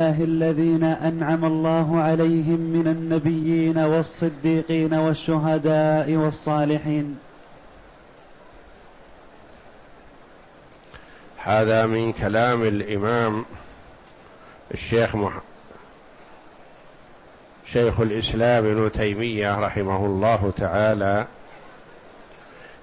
الله 0.00 0.24
الذين 0.24 0.84
أنعم 0.84 1.44
الله 1.44 2.00
عليهم 2.00 2.60
من 2.60 2.86
النبيين 2.86 3.78
والصديقين 3.78 4.94
والشهداء 4.94 6.12
والصالحين. 6.12 7.18
هذا 11.36 11.86
من 11.86 12.12
كلام 12.12 12.62
الإمام 12.62 13.44
الشيخ 14.74 15.16
مح... 15.16 15.40
شيخ 17.66 18.00
الإسلام 18.00 18.64
ابن 18.64 18.92
تيمية 18.92 19.58
رحمه 19.58 20.06
الله 20.06 20.52
تعالى 20.56 21.26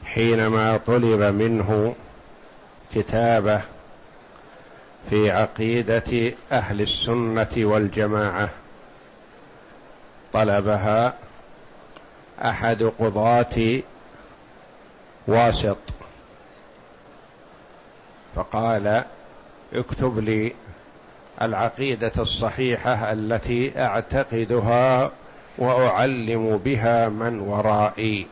حينما 0.05 0.77
طلب 0.77 1.21
منه 1.21 1.95
كتابه 2.95 3.61
في 5.09 5.31
عقيدة 5.31 6.33
أهل 6.51 6.81
السنة 6.81 7.49
والجماعة. 7.57 8.49
طلبها 10.33 11.13
أحد 12.41 12.83
قضاة 12.83 13.81
واسط. 15.27 15.77
فقال 18.35 19.03
اكتب 19.73 20.19
لي 20.19 20.53
العقيدة 21.41 22.11
الصحيحة 22.17 23.11
التي 23.11 23.81
أعتقدها 23.81 25.11
وأعلم 25.57 26.57
بها 26.57 27.09
من 27.09 27.39
ورائي. 27.39 28.27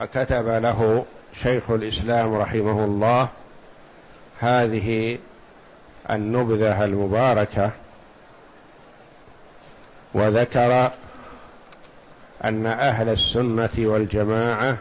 فكتب 0.00 0.48
له 0.48 1.04
شيخ 1.34 1.70
الإسلام 1.70 2.34
رحمه 2.34 2.84
الله 2.84 3.28
هذه 4.38 5.18
النبذة 6.10 6.84
المباركة 6.84 7.70
وذكر 10.14 10.90
أن 12.44 12.66
أهل 12.66 13.08
السنة 13.08 13.70
والجماعة 13.78 14.78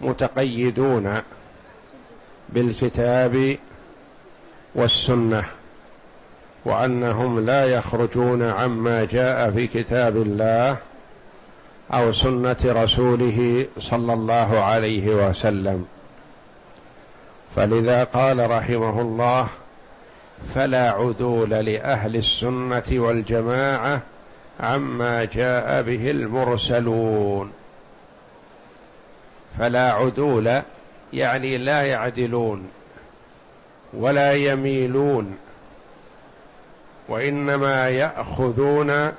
متقيدون 0.00 1.22
بالكتاب 2.48 3.56
والسنة 4.74 5.44
وأنهم 6.64 7.46
لا 7.46 7.66
يخرجون 7.66 8.42
عما 8.42 9.04
جاء 9.04 9.50
في 9.50 9.66
كتاب 9.66 10.16
الله 10.16 10.76
أو 11.92 12.12
سنة 12.12 12.56
رسوله 12.64 13.66
صلى 13.78 14.12
الله 14.12 14.60
عليه 14.60 15.28
وسلم. 15.28 15.86
فلذا 17.56 18.04
قال 18.04 18.50
رحمه 18.50 19.00
الله 19.00 19.48
فلا 20.54 20.90
عدول 20.90 21.50
لأهل 21.50 22.16
السنة 22.16 22.82
والجماعة 22.90 24.02
عما 24.60 25.24
جاء 25.24 25.82
به 25.82 26.10
المرسلون. 26.10 27.52
فلا 29.58 29.92
عدول 29.92 30.62
يعني 31.12 31.58
لا 31.58 31.82
يعدلون 31.82 32.68
ولا 33.92 34.32
يميلون 34.32 35.36
وإنما 37.08 37.88
يأخذون 37.88 39.12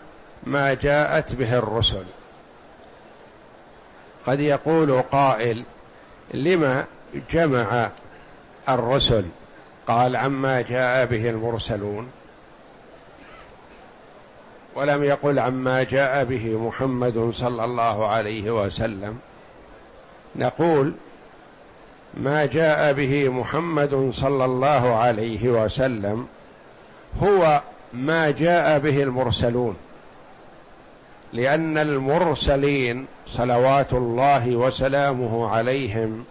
ما 0.43 0.73
جاءت 0.73 1.35
به 1.35 1.57
الرسل. 1.57 2.05
قد 4.25 4.39
يقول 4.39 5.01
قائل 5.01 5.63
لما 6.33 6.85
جمع 7.31 7.89
الرسل. 8.69 9.25
قال 9.87 10.15
عما 10.15 10.61
جاء 10.61 11.05
به 11.05 11.29
المرسلون. 11.29 12.07
ولم 14.75 15.03
يقل 15.03 15.39
عما 15.39 15.83
جاء 15.83 16.23
به 16.23 16.57
محمد 16.67 17.31
صلى 17.33 17.65
الله 17.65 18.07
عليه 18.07 18.51
وسلم. 18.51 19.19
نقول 20.35 20.93
ما 22.13 22.45
جاء 22.45 22.93
به 22.93 23.29
محمد 23.29 24.09
صلى 24.13 24.45
الله 24.45 24.95
عليه 24.95 25.49
وسلم 25.49 26.27
هو 27.23 27.61
ما 27.93 28.31
جاء 28.31 28.79
به 28.79 29.03
المرسلون. 29.03 29.75
لأن 31.33 31.77
المرسلين 31.77 33.05
صلوات 33.27 33.93
الله 33.93 34.55
وسلامه 34.55 35.49
عليهم 35.49 36.25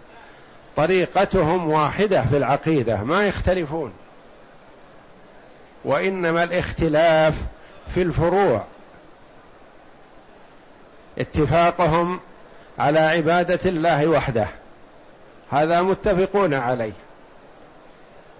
طريقتهم 0.75 1.69
واحدة 1.69 2.21
في 2.21 2.37
العقيدة 2.37 3.03
ما 3.03 3.27
يختلفون. 3.27 3.93
وإنما 5.85 6.43
الاختلاف 6.43 7.33
في 7.87 8.01
الفروع. 8.01 8.63
اتفاقهم 11.19 12.19
على 12.79 12.99
عبادة 12.99 13.59
الله 13.69 14.07
وحده. 14.07 14.47
هذا 15.51 15.81
متفقون 15.81 16.53
عليه. 16.53 16.93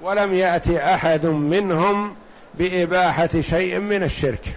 ولم 0.01 0.33
يأتي 0.33 0.83
أحد 0.83 1.25
منهم 1.25 2.15
بإباحة 2.53 3.29
شيء 3.41 3.79
من 3.79 4.03
الشرك. 4.03 4.55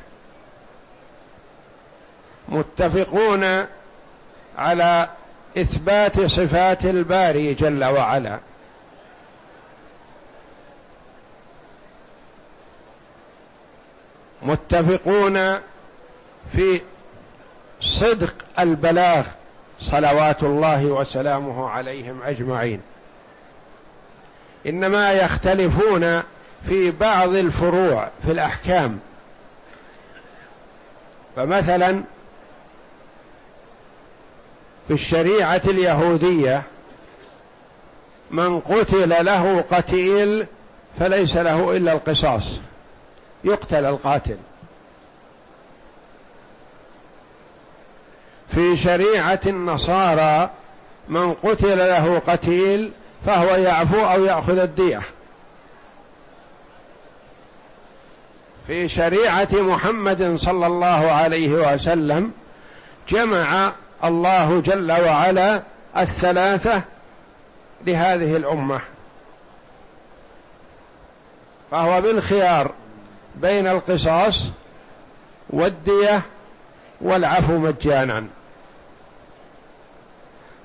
متفقون 2.48 3.66
على 4.58 5.08
إثبات 5.58 6.20
صفات 6.20 6.84
الباري 6.84 7.54
جل 7.54 7.84
وعلا. 7.84 8.38
متفقون 14.42 15.58
في 16.52 16.80
صدق 17.80 18.34
البلاغ 18.58 19.26
صلوات 19.80 20.42
الله 20.42 20.86
وسلامه 20.86 21.68
عليهم 21.68 22.22
أجمعين. 22.22 22.80
إنما 24.66 25.12
يختلفون 25.12 26.22
في 26.68 26.90
بعض 26.90 27.28
الفروع 27.28 28.08
في 28.22 28.32
الأحكام. 28.32 28.98
فمثلا 31.36 32.02
في 34.88 34.94
الشريعة 34.94 35.62
اليهودية 35.64 36.62
من 38.30 38.60
قتل 38.60 39.24
له 39.24 39.64
قتيل 39.70 40.46
فليس 41.00 41.36
له 41.36 41.76
إلا 41.76 41.92
القصاص. 41.92 42.60
يقتل 43.44 43.84
القاتل. 43.84 44.36
في 48.48 48.76
شريعة 48.76 49.40
النصارى 49.46 50.50
من 51.08 51.34
قتل 51.34 51.78
له 51.78 52.18
قتيل 52.18 52.92
فهو 53.26 53.54
يعفو 53.56 54.00
أو 54.00 54.24
يأخذ 54.24 54.58
الدية. 54.58 55.00
في 58.66 58.88
شريعة 58.88 59.48
محمد 59.52 60.36
صلى 60.36 60.66
الله 60.66 61.12
عليه 61.12 61.74
وسلم 61.74 62.32
جمع 63.08 63.72
الله 64.04 64.60
جل 64.60 64.92
وعلا 64.92 65.62
الثلاثة 65.96 66.82
لهذه 67.86 68.36
الأمة. 68.36 68.80
فهو 71.70 72.00
بالخيار 72.00 72.70
بين 73.36 73.66
القصاص 73.66 74.44
والدية 75.50 76.22
والعفو 77.00 77.58
مجانا. 77.58 78.24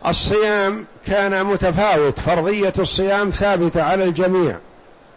الصيام 0.07 0.85
كان 1.07 1.45
متفاوت 1.45 2.19
فرضية 2.19 2.73
الصيام 2.79 3.29
ثابتة 3.29 3.83
على 3.83 4.03
الجميع. 4.03 4.57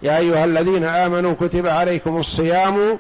يا 0.02 0.18
أيها 0.18 0.44
الذين 0.44 0.84
آمنوا 0.84 1.34
كتب 1.40 1.66
عليكم 1.66 2.16
الصيام 2.16 2.98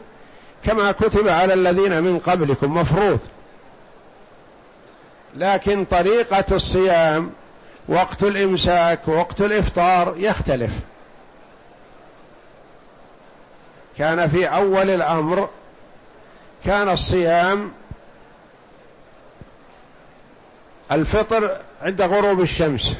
كما 0.64 0.92
كتب 0.92 1.28
على 1.28 1.54
الذين 1.54 2.02
من 2.02 2.18
قبلكم 2.18 2.74
مفروض. 2.76 3.18
لكن 5.36 5.84
طريقة 5.84 6.44
الصيام 6.52 7.30
وقت 7.88 8.22
الإمساك 8.22 9.08
وقت 9.08 9.40
الإفطار 9.40 10.14
يختلف. 10.16 10.72
كان 13.98 14.28
في 14.28 14.46
أول 14.46 14.90
الأمر 14.90 15.48
كان 16.64 16.88
الصيام 16.88 17.72
الفطر 20.92 21.56
عند 21.82 22.02
غروب 22.02 22.40
الشمس. 22.40 22.98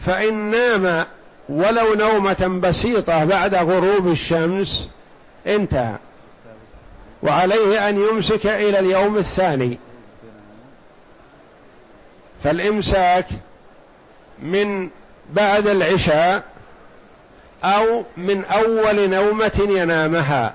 فإن 0.00 0.34
نام 0.34 1.06
ولو 1.48 1.94
نومة 1.94 2.60
بسيطة 2.62 3.24
بعد 3.24 3.54
غروب 3.54 4.08
الشمس 4.08 4.90
انتهى. 5.46 5.96
وعليه 7.22 7.88
أن 7.88 7.98
يمسك 7.98 8.46
إلى 8.46 8.78
اليوم 8.78 9.16
الثاني. 9.16 9.78
فالإمساك 12.44 13.26
من 14.42 14.88
بعد 15.32 15.66
العشاء 15.68 16.42
أو 17.64 18.04
من 18.16 18.44
أول 18.44 19.10
نومة 19.10 19.66
ينامها. 19.68 20.54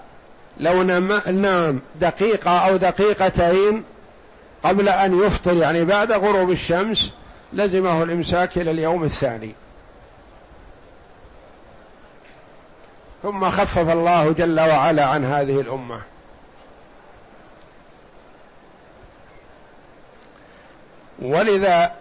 لو 0.57 0.83
نام 0.83 1.79
دقيقة 1.95 2.51
أو 2.51 2.77
دقيقتين 2.77 3.83
قبل 4.63 4.89
أن 4.89 5.19
يفطر 5.19 5.57
يعني 5.57 5.85
بعد 5.85 6.11
غروب 6.11 6.51
الشمس 6.51 7.13
لزمه 7.53 8.03
الإمساك 8.03 8.57
إلى 8.57 8.71
اليوم 8.71 9.03
الثاني. 9.03 9.55
ثم 13.23 13.49
خفف 13.49 13.89
الله 13.89 14.31
جل 14.31 14.59
وعلا 14.59 15.05
عن 15.05 15.25
هذه 15.25 15.61
الأمة. 15.61 16.01
ولذا 21.21 21.91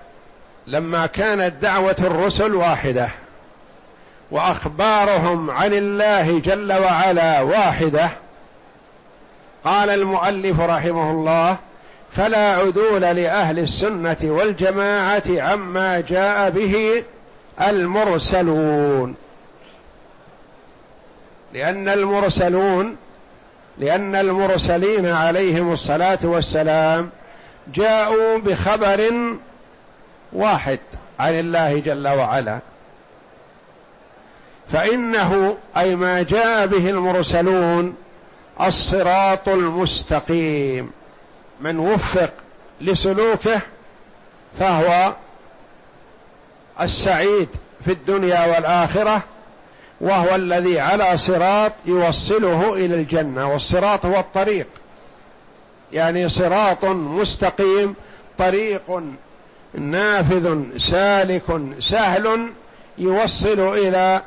لما 0.67 1.07
كانت 1.07 1.63
دعوة 1.63 1.97
الرسل 2.01 2.55
واحدة 2.55 3.09
وأخبارهم 4.31 5.51
عن 5.51 5.75
الله 5.75 6.39
جل 6.39 6.73
وعلا 6.73 7.41
واحدة 7.41 8.09
قال 9.65 9.91
المؤلف 9.91 10.61
رحمه 10.61 11.11
الله 11.11 11.57
فلا 12.17 12.57
عدول 12.57 13.01
لأهل 13.01 13.59
السنة 13.59 14.17
والجماعة 14.23 15.23
عما 15.29 16.01
جاء 16.01 16.51
به 16.51 17.05
المرسلون. 17.61 19.15
لأن 21.55 21.89
المرسلون 21.89 22.97
لأن 23.79 24.15
المرسلين 24.15 25.07
عليهم 25.07 25.73
الصلاة 25.73 26.19
والسلام 26.23 27.11
جاءوا 27.75 28.39
بخبر 28.39 29.13
واحد 30.33 30.79
عن 31.19 31.39
الله 31.39 31.79
جل 31.79 32.09
وعلا. 32.09 32.59
فإنه 34.73 35.57
أي 35.77 35.97
ما 35.97 36.23
جاء 36.23 36.67
به 36.67 36.91
المرسلون 36.91 37.97
الصراط 38.61 39.49
المستقيم. 39.49 40.91
من 41.61 41.79
وفق 41.79 42.35
لسلوكه 42.81 43.61
فهو 44.59 45.13
السعيد 46.81 47.49
في 47.85 47.93
الدنيا 47.93 48.47
والآخرة 48.47 49.23
وهو 50.01 50.35
الذي 50.35 50.81
على 50.81 51.17
صراط 51.17 51.73
يوصله 51.87 52.75
إلى 52.75 52.95
الجنة 52.95 53.53
والصراط 53.53 54.07
هو 54.07 54.21
الطريق. 54.21 54.67
يعني 55.93 56.29
صراط 56.29 56.85
مستقيم 56.85 57.95
طريق 58.39 59.03
نافذ 59.75 60.59
سالك 60.77 61.61
سهل 61.79 62.53
يوصل 62.99 63.61
إلى 63.61 64.23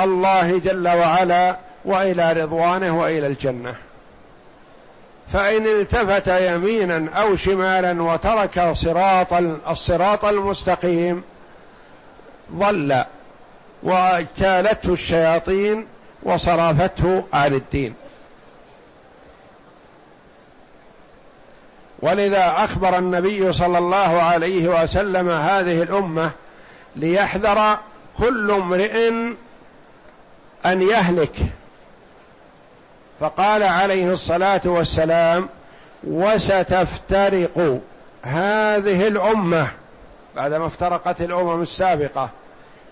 الله 0.00 0.58
جل 0.58 0.88
وعلا 0.88 1.56
وإلى 1.84 2.32
رضوانه 2.32 3.00
وإلى 3.00 3.26
الجنة. 3.26 3.74
فإن 5.32 5.66
التفت 5.66 6.28
يمينا 6.28 7.10
أو 7.10 7.36
شمالا 7.36 8.02
وترك 8.02 8.72
صراط 8.72 9.32
الصراط 9.68 10.24
المستقيم 10.24 11.22
ضل 12.52 13.04
واجتالته 13.82 14.92
الشياطين 14.92 15.86
وصرفته 16.22 17.24
عن 17.32 17.54
الدين. 17.54 17.94
ولذا 22.02 22.54
أخبر 22.56 22.98
النبي 22.98 23.52
صلى 23.52 23.78
الله 23.78 24.22
عليه 24.22 24.82
وسلم 24.82 25.30
هذه 25.30 25.82
الأمة 25.82 26.32
ليحذر 26.96 27.78
كل 28.18 28.50
امرئ 28.50 29.08
أن 30.66 30.82
يهلك. 30.82 31.36
فقال 33.20 33.62
عليه 33.62 34.12
الصلاة 34.12 34.60
والسلام 34.64 35.48
وستفترق 36.04 37.80
هذه 38.22 39.08
الأمة 39.08 39.68
بعدما 40.36 40.66
افترقت 40.66 41.20
الأمم 41.20 41.62
السابقة 41.62 42.30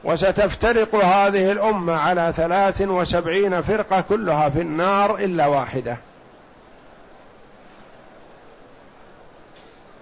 وستفترق 0.05 0.94
هذه 0.94 1.52
الأمة 1.52 1.94
على 1.94 2.32
ثلاث 2.37 2.82
وسبعين 2.82 3.62
فرقة 3.62 4.00
كلها 4.00 4.49
في 4.49 4.61
النار 4.61 5.17
إلا 5.17 5.47
واحدة. 5.47 5.97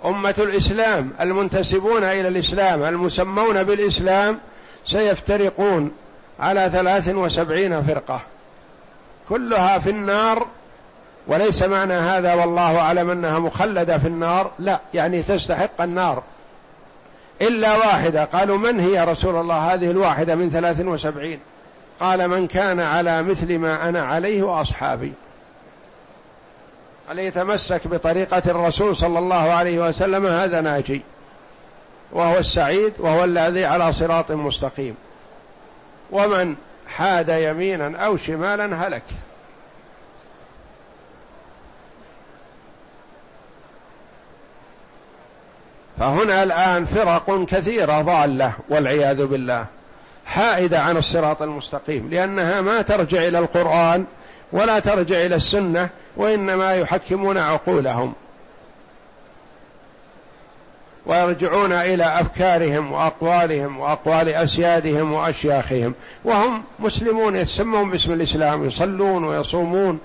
أمة 0.04 0.34
الإسلام 0.38 1.10
المنتسبون 1.20 2.04
إلى 2.04 2.28
الإسلام 2.28 2.84
المسمون 2.84 3.62
بالإسلام 3.62 4.38
سيفترقون 4.86 5.90
على 6.40 6.70
ثلاث 6.72 7.08
وسبعين 7.08 7.82
فرقة. 7.82 8.20
كلها 9.28 9.78
في 9.78 9.90
النار 9.90 10.46
وليس 11.26 11.62
معنى 11.62 11.92
هذا 11.92 12.34
والله 12.34 12.78
أعلم 12.78 13.10
أنها 13.10 13.38
مخلدة 13.38 13.98
في 13.98 14.08
النار 14.08 14.50
لا 14.58 14.80
يعني 14.94 15.22
تستحق 15.22 15.80
النار. 15.80 16.22
إلا 17.42 17.76
واحدة 17.76 18.24
قالوا 18.24 18.58
من 18.58 18.80
هي 18.80 19.04
رسول 19.04 19.36
الله؟ 19.36 19.74
هذه 19.74 19.90
الواحدة 19.90 20.34
من 20.34 20.50
ثلاث 20.50 20.80
وسبعين. 20.80 21.40
قال 22.00 22.28
من 22.28 22.46
كان 22.46 22.80
على 22.80 23.22
مثل 23.22 23.58
ما 23.58 23.88
أنا 23.88 24.02
عليه 24.02 24.42
واصحابي 27.08 27.18
يتمسك 27.18 27.88
بطريقة 27.88 28.42
الرسول 28.46 28.96
صلى 28.96 29.18
الله 29.18 29.52
عليه 29.52 29.88
وسلم 29.88 30.26
هذا 30.26 30.60
ناجي. 30.60 31.02
وهو 32.12 32.38
السعيد 32.38 32.92
وهو 32.98 33.24
الذي 33.24 33.64
على 33.64 33.92
صراط 33.92 34.30
مستقيم. 34.30 34.94
ومن 36.10 36.54
حاد 36.88 37.28
يمينا 37.28 37.98
أو 37.98 38.16
شمالا 38.16 38.86
هلك. 38.86 39.02
فهنا 45.98 46.42
الآن 46.42 46.84
فرق 46.84 47.44
كثيرة 47.44 48.02
ضالة 48.02 48.52
والعياذ 48.68 49.26
بالله. 49.26 49.66
حائدة 50.26 50.80
عن 50.80 50.96
الصراط 50.96 51.42
المستقيم 51.42 52.08
لأنها 52.10 52.60
ما 52.60 52.82
ترجع 52.82 53.18
إلى 53.18 53.38
القرآن 53.38 54.04
ولا 54.52 54.78
ترجع 54.78 55.16
إلى 55.26 55.34
السنة 55.34 55.90
وإنما 56.16 56.74
يحكمون 56.74 57.38
عقولهم. 57.38 58.12
ويرجعون 61.06 61.72
إلى 61.72 62.04
أفكارهم 62.04 62.92
وأقوالهم 62.92 63.80
وأقوال 63.80 64.28
أسيادهم 64.28 65.12
وأشياخهم. 65.12 65.94
وهم 66.24 66.64
مسلمون 66.78 67.36
يسمون 67.36 67.90
باسم 67.90 68.12
الإسلام 68.12 68.64
يصلون 68.64 69.24
ويصومون. 69.24 70.00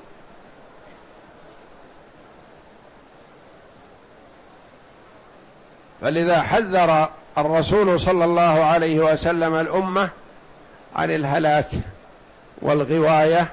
فلذا 6.01 6.41
حذر 6.41 7.09
الرسول 7.37 7.99
صلى 7.99 8.25
الله 8.25 8.63
عليه 8.63 8.99
وسلم 8.99 9.55
الأمة 9.55 10.09
عن 10.95 11.11
الهلاك 11.11 11.69
والغواية 12.61 13.47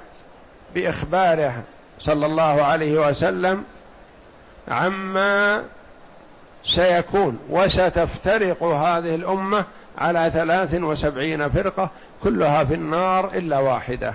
بإخباره 0.77 1.63
صلى 1.99 2.27
الله 2.27 2.63
عليه 2.63 3.09
وسلم 3.09 3.65
عما 4.69 5.63
سيكون 6.65 7.39
وستفترق 7.51 8.63
هذه 8.63 9.15
الأمة 9.15 9.65
على 9.99 10.31
ثلاث 10.35 10.75
وسبعين 10.75 11.49
فرقة 11.49 11.91
كلها 12.23 12.65
في 12.65 12.75
النار 12.75 13.31
إلا 13.35 13.59
واحدة. 13.59 14.15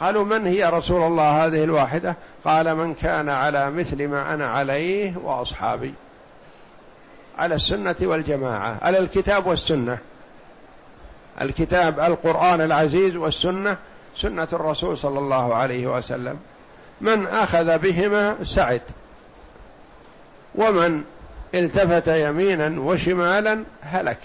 قالوا 0.00 0.24
من 0.24 0.46
هي 0.46 0.64
رسول 0.64 1.02
الله 1.02 1.46
هذه 1.46 1.64
الواحدة؟ 1.64 2.16
قال 2.44 2.74
من 2.74 2.94
كان 2.94 3.28
على 3.28 3.70
مثل 3.70 4.08
ما 4.08 4.34
أنا 4.34 4.46
عليه 4.46 5.16
وأصحابي. 5.16 5.94
على 7.38 7.54
السنة 7.54 7.96
والجماعة 8.02 8.78
على 8.82 8.98
الكتاب 8.98 9.46
والسنة. 9.46 9.98
الكتاب 11.40 12.00
القرآن 12.00 12.60
العزيز 12.60 13.16
والسنة 13.16 13.78
سنة 14.16 14.48
الرسول 14.52 14.98
صلى 14.98 15.18
الله 15.18 15.54
عليه 15.54 15.86
وسلم. 15.86 16.38
من 17.00 17.26
أخذ 17.26 17.78
بهما 17.78 18.44
سعد. 18.44 18.82
ومن 20.54 21.02
التفت 21.54 22.08
يمينا 22.08 22.80
وشمالا 22.80 23.64
هلك. 23.80 24.18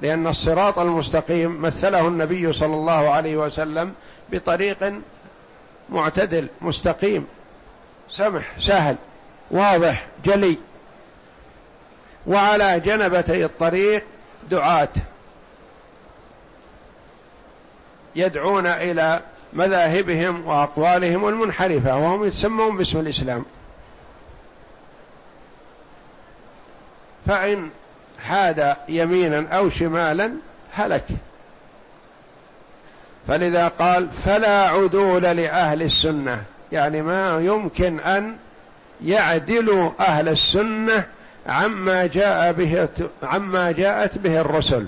لأن 0.00 0.26
الصراط 0.26 0.78
المستقيم 0.78 1.62
مثله 1.62 2.08
النبي 2.08 2.52
صلى 2.52 2.74
الله 2.74 3.10
عليه 3.10 3.36
وسلم 3.36 3.94
بطريق 4.32 4.92
معتدل 5.88 6.48
مستقيم 6.60 7.26
سمح 8.10 8.60
سهل 8.60 8.96
واضح 9.50 10.06
جلي. 10.24 10.56
وعلى 12.26 12.80
جنبتي 12.80 13.44
الطريق 13.44 14.04
دعاة. 14.50 14.88
يدعون 18.16 18.66
إلى 18.66 19.20
مذاهبهم 19.52 20.46
وأقوالهم 20.46 21.28
المنحرفة 21.28 21.96
وهم 21.96 22.24
يتسمون 22.24 22.76
باسم 22.76 23.00
الإسلام. 23.00 23.44
فإن 27.26 27.70
حاد 28.24 28.76
يمينا 28.88 29.56
أو 29.56 29.68
شمالا 29.70 30.32
هلك. 30.72 31.04
فلذا 33.28 33.68
قال 33.68 34.10
فلا 34.10 34.68
عدول 34.68 35.22
لأهل 35.22 35.82
السنة. 35.82 36.44
يعني 36.72 37.02
ما 37.02 37.40
يمكن 37.40 38.00
أن 38.00 38.36
يعدلوا 39.04 39.90
أهل 40.00 40.28
السنة 40.28 41.06
عما 41.46 42.06
جاء 42.06 42.52
به 42.52 42.88
عما 43.22 43.72
جاءت 43.72 44.18
به 44.18 44.40
الرسل. 44.40 44.86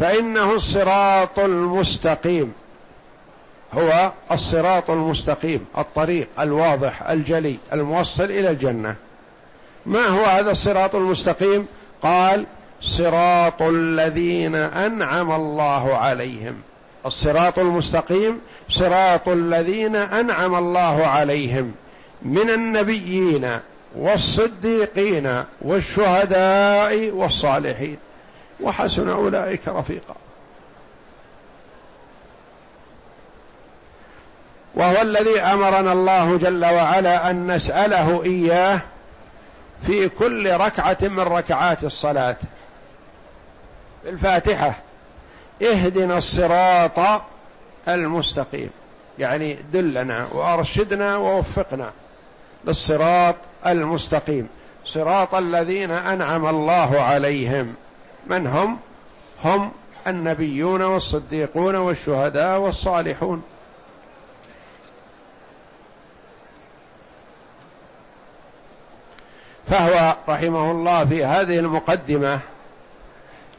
فإنه 0.00 0.54
الصراط 0.54 1.38
المستقيم. 1.38 2.52
هو 3.72 4.12
الصراط 4.32 4.90
المستقيم 4.90 5.66
الطريق 5.78 6.28
الواضح 6.40 7.10
الجلي 7.10 7.58
الموصل 7.72 8.24
إلى 8.24 8.50
الجنة. 8.50 8.96
ما 9.86 10.06
هو 10.06 10.24
هذا 10.24 10.50
الصراط 10.50 10.94
المستقيم؟ 10.94 11.66
قال 12.02 12.46
صراط 12.80 13.62
الذين 13.62 14.54
أنعم 14.54 15.32
الله 15.32 15.94
عليهم. 15.94 16.54
الصراط 17.06 17.58
المستقيم 17.58 18.40
صراط 18.68 19.28
الذين 19.28 19.96
أنعم 19.96 20.54
الله 20.54 21.06
عليهم 21.06 21.72
من 22.22 22.50
النبيين 22.50 23.58
والصديقين 23.96 25.44
والشهداء 25.62 27.10
والصالحين. 27.10 27.96
وحسن 28.60 29.08
أولئك 29.08 29.68
رفيقا. 29.68 30.14
وهو 34.74 35.02
الذي 35.02 35.40
أمرنا 35.40 35.92
الله 35.92 36.36
جل 36.38 36.64
وعلا 36.64 37.30
أن 37.30 37.52
نسأله 37.52 38.22
إياه 38.24 38.80
في 39.82 40.08
كل 40.08 40.50
ركعة 40.56 40.98
من 41.02 41.20
ركعات 41.20 41.84
الصلاة. 41.84 42.36
الفاتحه 44.06 44.78
اهدنا 45.62 46.18
الصراط 46.18 47.22
المستقيم. 47.88 48.70
يعني 49.18 49.58
دلنا 49.72 50.28
وأرشدنا 50.32 51.16
ووفقنا 51.16 51.90
للصراط 52.64 53.34
المستقيم. 53.66 54.48
صراط 54.86 55.34
الذين 55.34 55.90
أنعم 55.90 56.46
الله 56.46 57.00
عليهم. 57.00 57.74
من 58.26 58.46
هم؟ 58.46 58.78
هم 59.44 59.72
النبيون 60.06 60.82
والصديقون 60.82 61.74
والشهداء 61.74 62.58
والصالحون. 62.58 63.42
فهو 69.66 70.16
رحمه 70.28 70.70
الله 70.70 71.04
في 71.04 71.24
هذه 71.24 71.58
المقدمة 71.58 72.40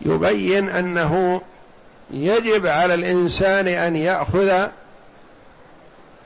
يبين 0.01 0.69
أنه 0.69 1.41
يجب 2.11 2.67
على 2.67 2.93
الإنسان 2.93 3.67
أن 3.67 3.95
يأخذ 3.95 4.67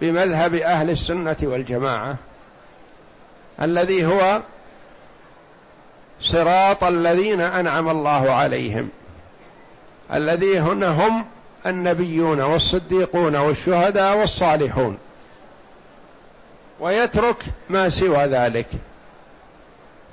بمذهب 0.02 0.56
أهل 0.56 0.90
السنة 0.90 1.38
والجماعة 1.44 2.16
الذي 3.62 4.06
هو 4.06 4.42
صراط 6.22 6.84
الذين 6.84 7.42
أنعم 7.42 7.90
الله 7.90 8.32
عليهم. 8.32 8.90
الذي 10.14 10.60
هنا 10.60 10.88
هم 10.90 11.26
النبيون 11.66 12.42
والصديقون 12.42 13.36
والشهداء 13.36 14.18
والصالحون. 14.18 14.98
ويترك 16.80 17.44
ما 17.70 17.90
سوى 17.90 18.26
ذلك. 18.26 18.68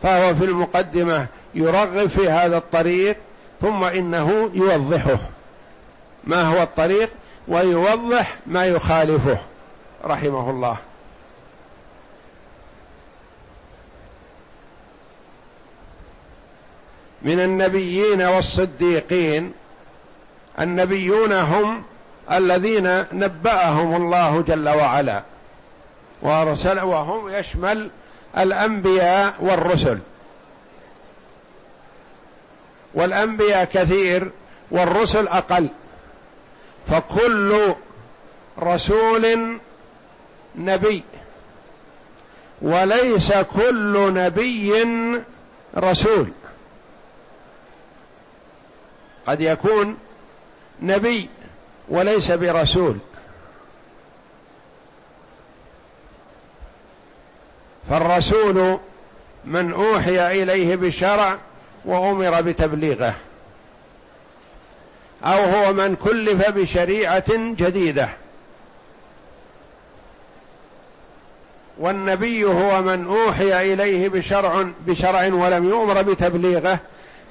فهو 0.03 0.35
في 0.35 0.45
المقدمة 0.45 1.27
يرغب 1.55 2.07
في 2.07 2.31
هذا 2.31 2.57
الطريق 2.57 3.17
ثم 3.61 3.85
إنه 3.85 4.51
يوضحه. 4.55 5.19
ما 6.25 6.43
هو 6.43 6.63
الطريق؟ 6.63 7.11
ويوضح 7.49 8.37
ما 8.47 8.67
يخالفه. 8.67 9.39
رحمه 10.05 10.51
الله. 10.51 10.77
من 17.23 17.41
النبيين 17.41 18.23
والصديقين 18.23 19.53
النبيون 20.61 21.33
هم 21.33 21.83
الذين 22.33 23.05
نبأهم 23.13 23.97
الله 23.97 24.41
جل 24.43 24.69
وعلا 24.69 25.23
وارسل 26.23 26.81
وهم 26.81 27.29
يشمل 27.29 27.91
الأنبياء 28.39 29.35
والرسل. 29.41 29.99
والأنبياء 32.95 33.65
كثير 33.65 34.31
والرسل 34.71 35.29
أقل. 35.29 35.69
فكل 36.87 37.75
رسول 38.59 39.57
نبي 40.57 41.03
وليس 42.63 43.33
كل 43.33 44.15
نبي 44.15 44.73
رسول. 45.77 46.31
قد 49.27 49.41
يكون 49.41 49.97
نبي 50.83 51.29
وليس 51.89 52.33
برسول. 52.33 52.99
فالرسول 57.91 58.79
من 59.45 59.73
أوحي 59.73 60.43
إليه 60.43 60.77
بشرع 60.77 61.37
وأمر 61.85 62.41
بتبليغه 62.43 63.15
أو 65.25 65.45
هو 65.45 65.73
من 65.73 65.97
كلف 65.97 66.49
بشريعة 66.51 67.25
جديدة. 67.37 68.09
والنبي 71.79 72.45
هو 72.45 72.83
من 72.83 73.07
أوحي 73.07 73.73
إليه 73.73 74.09
بشرع 74.09 74.67
بشرع 74.87 75.27
ولم 75.27 75.69
يؤمر 75.69 76.03
بتبليغه 76.03 76.79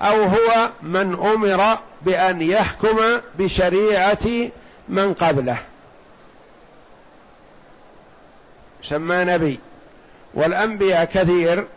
أو 0.01 0.23
هو 0.23 0.69
من 0.81 1.13
أمر 1.13 1.77
بأن 2.01 2.41
يحكم 2.41 2.97
بشريعة 3.39 4.49
من 4.89 5.13
قبله. 5.13 5.57
سمى 8.83 9.23
نبي. 9.23 9.59
والأنبياء 10.33 11.05
كثير 11.05 11.67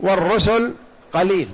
والرسل 0.00 0.74
قليل. 1.12 1.48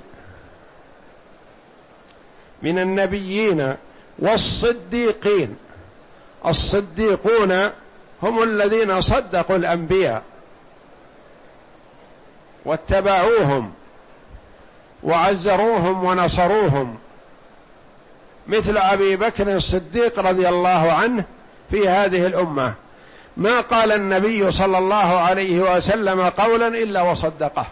من 2.61 2.79
النبيين 2.79 3.75
والصديقين. 4.19 5.57
الصديقون 6.47 7.69
هم 8.23 8.43
الذين 8.43 9.01
صدقوا 9.01 9.55
الأنبياء. 9.55 10.23
واتبعوهم. 12.65 13.73
وعزروهم 15.03 16.03
ونصروهم. 16.03 16.97
مثل 18.47 18.77
أبي 18.77 19.15
بكر 19.15 19.55
الصديق 19.55 20.19
رضي 20.19 20.49
الله 20.49 20.91
عنه 20.91 21.25
في 21.71 21.89
هذه 21.89 22.25
الأمة. 22.25 22.73
ما 23.37 23.61
قال 23.61 23.91
النبي 23.91 24.51
صلى 24.51 24.77
الله 24.77 25.19
عليه 25.19 25.75
وسلم 25.75 26.21
قولا 26.21 26.67
إلا 26.67 27.01
وصدقه. 27.01 27.65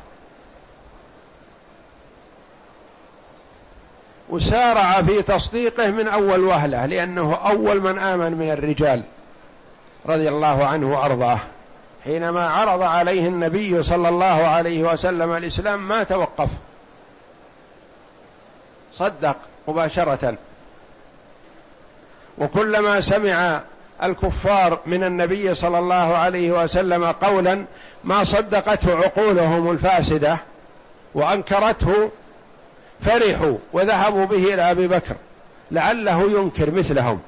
وسارع 4.30 5.02
في 5.02 5.22
تصديقه 5.22 5.92
من 5.92 6.08
أول 6.08 6.40
وهلة 6.40 6.86
لأنه 6.86 7.34
أول 7.34 7.82
من 7.82 8.00
آمن 8.00 8.34
من 8.34 8.52
الرجال 8.52 9.04
رضي 10.06 10.30
الله 10.30 10.66
عنه 10.66 10.92
وأرضاه. 10.92 11.40
حينما 12.04 12.50
عرض 12.50 12.82
عليه 12.82 13.28
النبي 13.28 13.84
صلى 13.84 14.10
الله 14.10 14.26
عليه 14.26 14.84
وسلم 14.84 15.32
الإسلام 15.32 15.88
ما 15.88 16.04
توقف. 16.04 16.50
صدق 18.94 19.36
مباشرة. 19.68 20.36
وكلما 22.38 23.02
سمع 23.02 23.62
الكفار 24.04 24.80
من 24.86 25.04
النبي 25.04 25.56
صلى 25.56 25.80
الله 25.80 26.18
عليه 26.18 26.64
وسلم 26.64 27.06
قولا 27.06 27.66
ما 28.04 28.24
صدقته 28.24 28.96
عقولهم 28.96 29.72
الفاسدة 29.72 30.38
وأنكرته 31.14 32.12
فرحوا 33.02 33.58
وذهبوا 33.74 34.26
به 34.26 34.54
إلى 34.54 34.72
أبي 34.72 34.88
بكر 34.88 35.16
لعله 35.72 36.32
ينكر 36.32 36.72
مثلهم. 36.72 37.20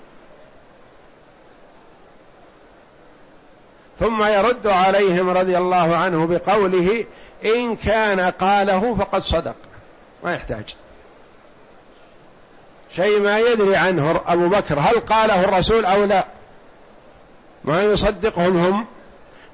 ثم 3.99 4.23
يرد 4.23 4.67
عليهم 4.67 5.29
رضي 5.29 5.57
الله 5.57 5.95
عنه 5.95 6.27
بقوله 6.27 7.05
إن 7.45 7.75
كان 7.75 8.19
قاله 8.19 8.95
فقد 8.95 9.21
صدق. 9.21 9.55
ما 10.23 10.33
يحتاج. 10.33 10.75
شيء 12.95 13.19
ما 13.19 13.39
يدري 13.39 13.75
عنه 13.75 14.21
أبو 14.27 14.47
بكر 14.47 14.79
هل 14.79 14.99
قاله 14.99 15.43
الرسول 15.43 15.85
أو 15.85 16.03
لا؟ 16.03 16.25
ما 17.63 17.83
يصدقهم 17.83 18.57
هم 18.57 18.85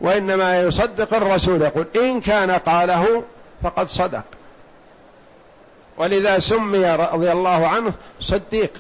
وإنما 0.02 0.62
يصدق 0.62 1.14
الرسول 1.14 1.62
يقول 1.62 1.88
إن 1.96 2.22
كان 2.22 2.52
قاله 2.52 3.24
فقد 3.64 3.88
صدق. 3.88 4.24
ولذا 5.98 6.40
سمي 6.40 6.86
رضي 6.86 7.32
الله 7.32 7.68
عنه 7.68 7.94
صديق 8.20 8.72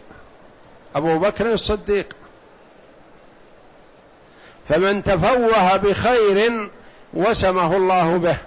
أبو 0.95 1.19
بكر 1.19 1.53
الصديق. 1.53 2.13
فمن 4.69 5.03
تفوه 5.03 5.77
بخير 5.77 6.69
وسمه 7.13 7.77
الله 7.77 8.17
به 8.17 8.37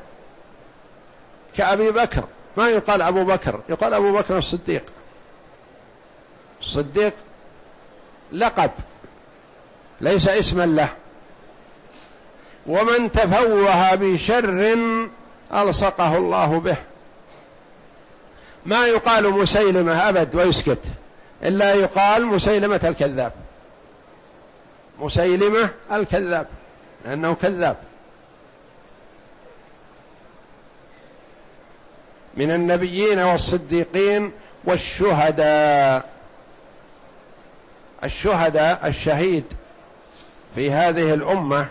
كأبي 1.57 1.91
بكر. 1.91 2.25
ما 2.57 2.69
يقال 2.69 3.03
أبو 3.03 3.25
بكر 3.25 3.61
يقال 3.69 3.95
أبو 3.95 4.13
بكر 4.13 4.39
الصديق. 4.39 4.83
الصديق 6.63 7.13
لقب 8.33 8.71
ليس 10.01 10.29
اسما 10.29 10.67
له. 10.67 10.89
ومن 12.67 13.13
تفوه 13.13 13.95
بشر 13.95 14.77
ألصقه 15.55 16.17
الله 16.17 16.61
به. 16.61 16.77
ما 18.67 18.87
يقال 18.87 19.31
مسيلمة 19.31 20.09
أبد 20.09 20.35
ويسكت 20.35 20.79
إلا 21.43 21.75
يقال 21.75 22.27
مسيلمة 22.27 22.81
الكذاب. 22.85 23.33
مسيلمة 24.99 25.71
الكذاب 25.93 26.47
لأنه 27.05 27.35
كذاب. 27.35 27.77
من 32.37 32.51
النبيين 32.51 33.19
والصديقين 33.19 34.33
والشهداء. 34.65 36.12
الشهداء 38.05 38.87
الشهيد 38.89 39.45
في 40.55 40.71
هذه 40.71 41.15
الأمة 41.15 41.67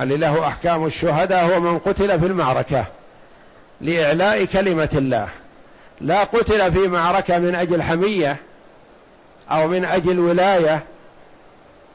اللي 0.00 0.16
له 0.16 0.46
أحكام 0.46 0.86
الشهداء 0.86 1.44
هو 1.44 1.60
من 1.60 1.78
قتل 1.78 2.20
في 2.20 2.26
المعركة 2.26 2.86
لإعلاء 3.80 4.44
كلمة 4.44 4.88
الله. 4.92 5.28
لا 6.00 6.24
قتل 6.24 6.72
في 6.72 6.88
معركة 6.88 7.38
من 7.38 7.54
أجل 7.54 7.82
حمية 7.82 8.36
أو 9.50 9.68
من 9.68 9.84
أجل 9.84 10.18
ولاية 10.18 10.82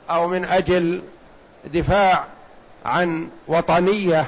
أو 0.09 0.27
من 0.27 0.45
أجل 0.45 1.01
دفاع 1.65 2.23
عن 2.85 3.29
وطنية 3.47 4.25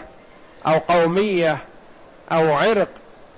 أو 0.67 0.77
قومية 0.77 1.57
أو 2.31 2.53
عرق 2.53 2.89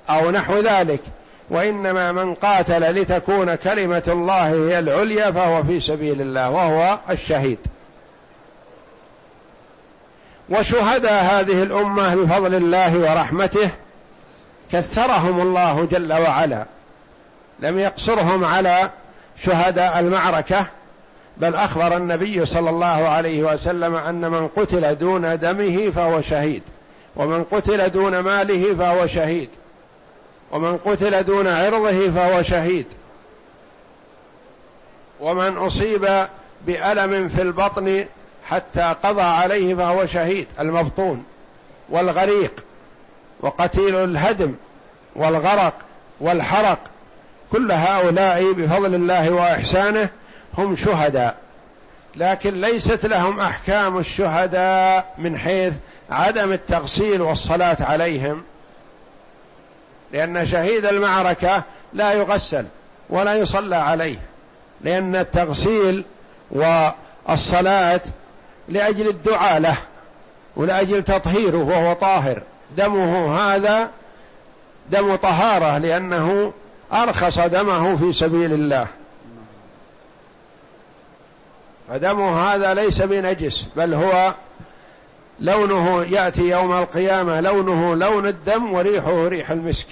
أو 0.09 0.31
نحو 0.31 0.59
ذلك. 0.59 1.01
وإنما 1.49 2.11
من 2.11 2.33
قاتل 2.33 3.01
لتكون 3.01 3.55
كلمة 3.55 4.03
الله 4.07 4.49
هي 4.49 4.79
العليا 4.79 5.31
فهو 5.31 5.63
في 5.63 5.79
سبيل 5.79 6.21
الله 6.21 6.49
وهو 6.49 6.99
الشهيد. 7.09 7.57
وشهداء 10.49 11.23
هذه 11.23 11.63
الأمة 11.63 12.15
بفضل 12.15 12.55
الله 12.55 12.99
ورحمته 12.99 13.69
كثرهم 14.71 15.41
الله 15.41 15.87
جل 15.91 16.13
وعلا. 16.13 16.65
لم 17.59 17.79
يقصرهم 17.79 18.45
على 18.45 18.89
شهداء 19.43 19.99
المعركة 19.99 20.65
بل 21.37 21.55
أخبر 21.55 21.97
النبي 21.97 22.45
صلى 22.45 22.69
الله 22.69 22.85
عليه 22.85 23.43
وسلم 23.43 23.95
أن 23.95 24.31
من 24.31 24.47
قتل 24.47 24.95
دون 24.95 25.39
دمه 25.39 25.91
فهو 25.95 26.21
شهيد 26.21 26.61
ومن 27.15 27.43
قتل 27.43 27.89
دون 27.89 28.19
ماله 28.19 28.75
فهو 28.75 29.07
شهيد. 29.07 29.49
ومن 30.53 30.77
قتل 30.77 31.23
دون 31.23 31.47
عرضه 31.47 32.11
فهو 32.11 32.41
شهيد. 32.41 32.85
ومن 35.19 35.57
أصيب 35.57 36.27
بألم 36.65 37.27
في 37.27 37.41
البطن 37.41 38.05
حتى 38.49 38.95
قضى 39.03 39.21
عليه 39.21 39.75
فهو 39.75 40.05
شهيد 40.05 40.47
المبطون 40.59 41.23
والغريق 41.89 42.65
وقتيل 43.41 43.95
الهدم 43.95 44.55
والغرق 45.15 45.73
والحرق 46.19 46.79
كل 47.51 47.71
هؤلاء 47.71 48.51
بفضل 48.51 48.95
الله 48.95 49.31
وإحسانه 49.31 50.09
هم 50.57 50.75
شهداء. 50.75 51.37
لكن 52.15 52.61
ليست 52.61 53.05
لهم 53.05 53.39
أحكام 53.39 53.97
الشهداء 53.97 55.13
من 55.17 55.37
حيث 55.37 55.73
عدم 56.09 56.51
التغسيل 56.51 57.21
والصلاة 57.21 57.77
عليهم. 57.79 58.43
لأن 60.13 60.45
شهيد 60.45 60.85
المعركة 60.85 61.63
لا 61.93 62.13
يغسل 62.13 62.65
ولا 63.09 63.35
يصلى 63.35 63.75
عليه 63.75 64.19
لأن 64.81 65.15
التغسيل 65.15 66.05
والصلاة 66.51 68.01
لأجل 68.69 69.07
الدعاء 69.07 69.59
له 69.59 69.77
ولأجل 70.55 71.03
تطهيره 71.03 71.57
وهو 71.57 71.93
طاهر. 71.93 72.41
دمه 72.77 73.39
هذا 73.39 73.89
دم 74.89 75.15
طهارة 75.15 75.77
لأنه 75.77 76.53
أرخص 76.93 77.39
دمه 77.39 77.97
في 77.97 78.13
سبيل 78.13 78.53
الله. 78.53 78.87
فدمه 81.89 82.53
هذا 82.53 82.73
ليس 82.73 83.01
بنجس 83.01 83.67
بل 83.75 83.93
هو 83.93 84.33
لونه 85.39 86.03
يأتي 86.03 86.49
يوم 86.49 86.73
القيامة 86.73 87.41
لونه 87.41 87.95
لون 87.95 88.27
الدم 88.27 88.73
وريحه 88.73 89.27
ريح 89.27 89.51
المسك. 89.51 89.87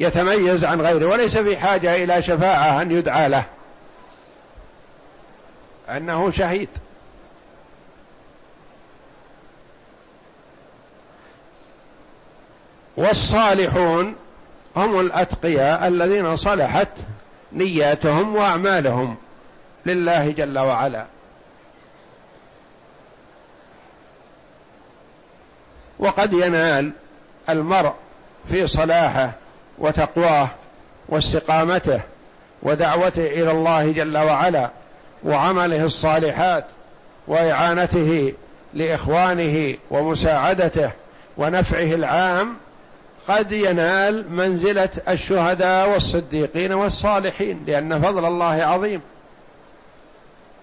يتميز 0.00 0.64
عن 0.64 0.80
غيره 0.80 1.06
وليس 1.06 1.38
في 1.38 1.56
حاجة 1.56 2.04
إلى 2.04 2.22
شفاعة 2.22 2.82
أن 2.82 2.90
يدعى 2.90 3.28
له. 3.28 3.44
أنه 5.88 6.30
شهيد. 6.30 6.68
والصالحون 12.96 14.14
هم 14.76 15.00
الأتقياء 15.00 15.88
الذين 15.88 16.36
صلحت 16.36 16.88
نياتهم 17.52 18.36
وأعمالهم 18.36 19.16
لله 19.86 20.30
جل 20.30 20.58
وعلا. 20.58 21.06
وقد 26.02 26.32
ينال 26.32 26.92
المرء 27.48 27.92
في 28.48 28.66
صلاحه 28.66 29.32
وتقواه 29.78 30.48
واستقامته 31.08 32.00
ودعوته 32.62 33.26
إلى 33.26 33.50
الله 33.50 33.92
جل 33.92 34.18
وعلا 34.18 34.70
وعمله 35.24 35.84
الصالحات 35.84 36.64
وإعانته 37.26 38.32
لإخوانه 38.74 39.76
ومساعدته 39.90 40.90
ونفعه 41.36 41.94
العام 41.94 42.56
قد 43.28 43.52
ينال 43.52 44.32
منزلة 44.32 44.90
الشهداء 45.08 45.88
والصديقين 45.88 46.72
والصالحين 46.72 47.64
لأن 47.66 48.02
فضل 48.02 48.24
الله 48.24 48.64
عظيم. 48.64 49.00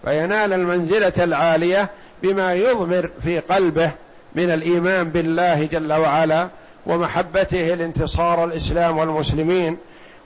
فينال 0.05 0.53
المنزلة 0.53 1.13
العالية 1.17 1.89
بما 2.23 2.53
يضمر 2.53 3.09
في 3.23 3.39
قلبه 3.39 3.91
من 4.35 4.51
الإيمان 4.51 5.09
بالله 5.09 5.63
جل 5.63 5.93
وعلا 5.93 6.47
ومحبته 6.85 7.73
لانتصار 7.73 8.43
الإسلام 8.43 8.97
والمسلمين 8.97 9.77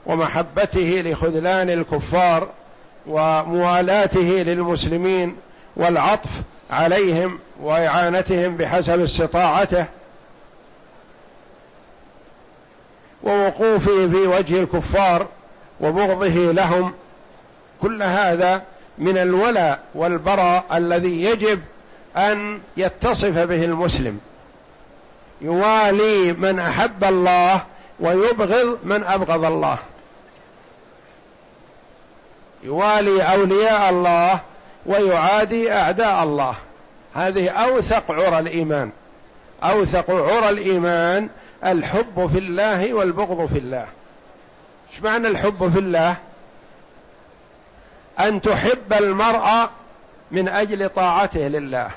ومحبته 0.06 1.02
لخذلان 1.06 1.70
الكفار 1.70 2.48
وموالاته 3.06 4.20
للمسلمين 4.20 5.36
والعطف 5.76 6.30
عليهم 6.70 7.38
وإعانتهم 7.60 8.56
بحسب 8.56 9.00
استطاعته 9.00 9.86
ووقوفه 13.22 14.08
في 14.08 14.26
وجه 14.26 14.60
الكفار 14.60 15.26
وبغضه 15.80 16.52
لهم. 16.52 16.92
كل 17.82 18.02
هذا 18.02 18.62
من 18.98 19.18
الولاء 19.18 19.80
والبراء 19.94 20.64
الذي 20.72 21.24
يجب 21.24 21.60
أن 22.16 22.60
يتصف 22.76 23.38
به 23.38 23.64
المسلم. 23.64 24.20
يوالي 25.40 26.32
من 26.32 26.60
أحب 26.60 27.04
الله 27.04 27.64
ويبغض 28.00 28.78
من 28.84 29.04
أبغض 29.04 29.44
الله. 29.44 29.78
يوالي 32.62 33.22
أولياء 33.22 33.90
الله 33.90 34.40
ويعادي 34.86 35.72
أعداء 35.72 36.22
الله. 36.22 36.54
هذه 37.14 37.48
أوثق 37.48 38.10
عرى 38.10 38.38
الإيمان. 38.38 38.90
أوثق 39.64 40.10
عرى 40.10 40.48
الإيمان 40.48 41.28
الحب 41.64 42.26
في 42.32 42.38
الله 42.38 42.94
والبغض 42.94 43.46
في 43.46 43.58
الله. 43.58 43.86
إيش 44.92 45.02
معنى 45.02 45.28
الحب 45.28 45.68
في 45.68 45.78
الله؟ 45.78 46.16
أن 48.20 48.40
تحب 48.40 48.92
المرء 48.92 49.68
من 50.30 50.48
أجل 50.48 50.88
طاعته 50.88 51.40
لله. 51.40 51.90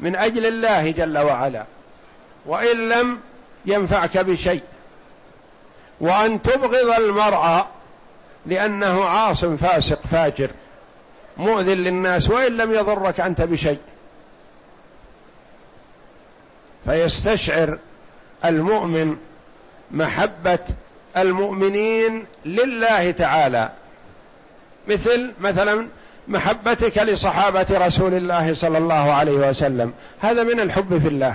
من 0.00 0.16
أجل 0.16 0.46
الله 0.46 0.90
جل 0.90 1.18
وعلا. 1.18 1.64
وإن 2.46 2.88
لم 2.88 3.20
ينفعك 3.66 4.18
بشيء. 4.18 4.62
وأن 6.00 6.42
تبغض 6.42 7.00
المرء 7.00 7.66
لأنه 8.46 9.04
عاص 9.04 9.44
فاسق 9.44 10.00
فاجر 10.00 10.50
مؤذ 11.36 11.74
للناس 11.74 12.30
وإن 12.30 12.56
لم 12.56 12.72
يضرك 12.72 13.20
أنت 13.20 13.40
بشيء. 13.40 13.80
فيستشعر 16.84 17.78
المؤمن 18.44 19.16
محبة 19.90 20.58
المؤمنين 21.16 22.26
لله 22.44 23.10
تعالى. 23.10 23.70
مثل 24.88 25.32
مثلا 25.40 25.86
محبتك 26.28 26.98
لصحابة 26.98 27.66
رسول 27.70 28.14
الله 28.14 28.54
صلى 28.54 28.78
الله 28.78 29.12
عليه 29.12 29.48
وسلم. 29.48 29.92
هذا 30.20 30.42
من 30.42 30.60
الحب 30.60 30.98
في 30.98 31.08
الله. 31.08 31.34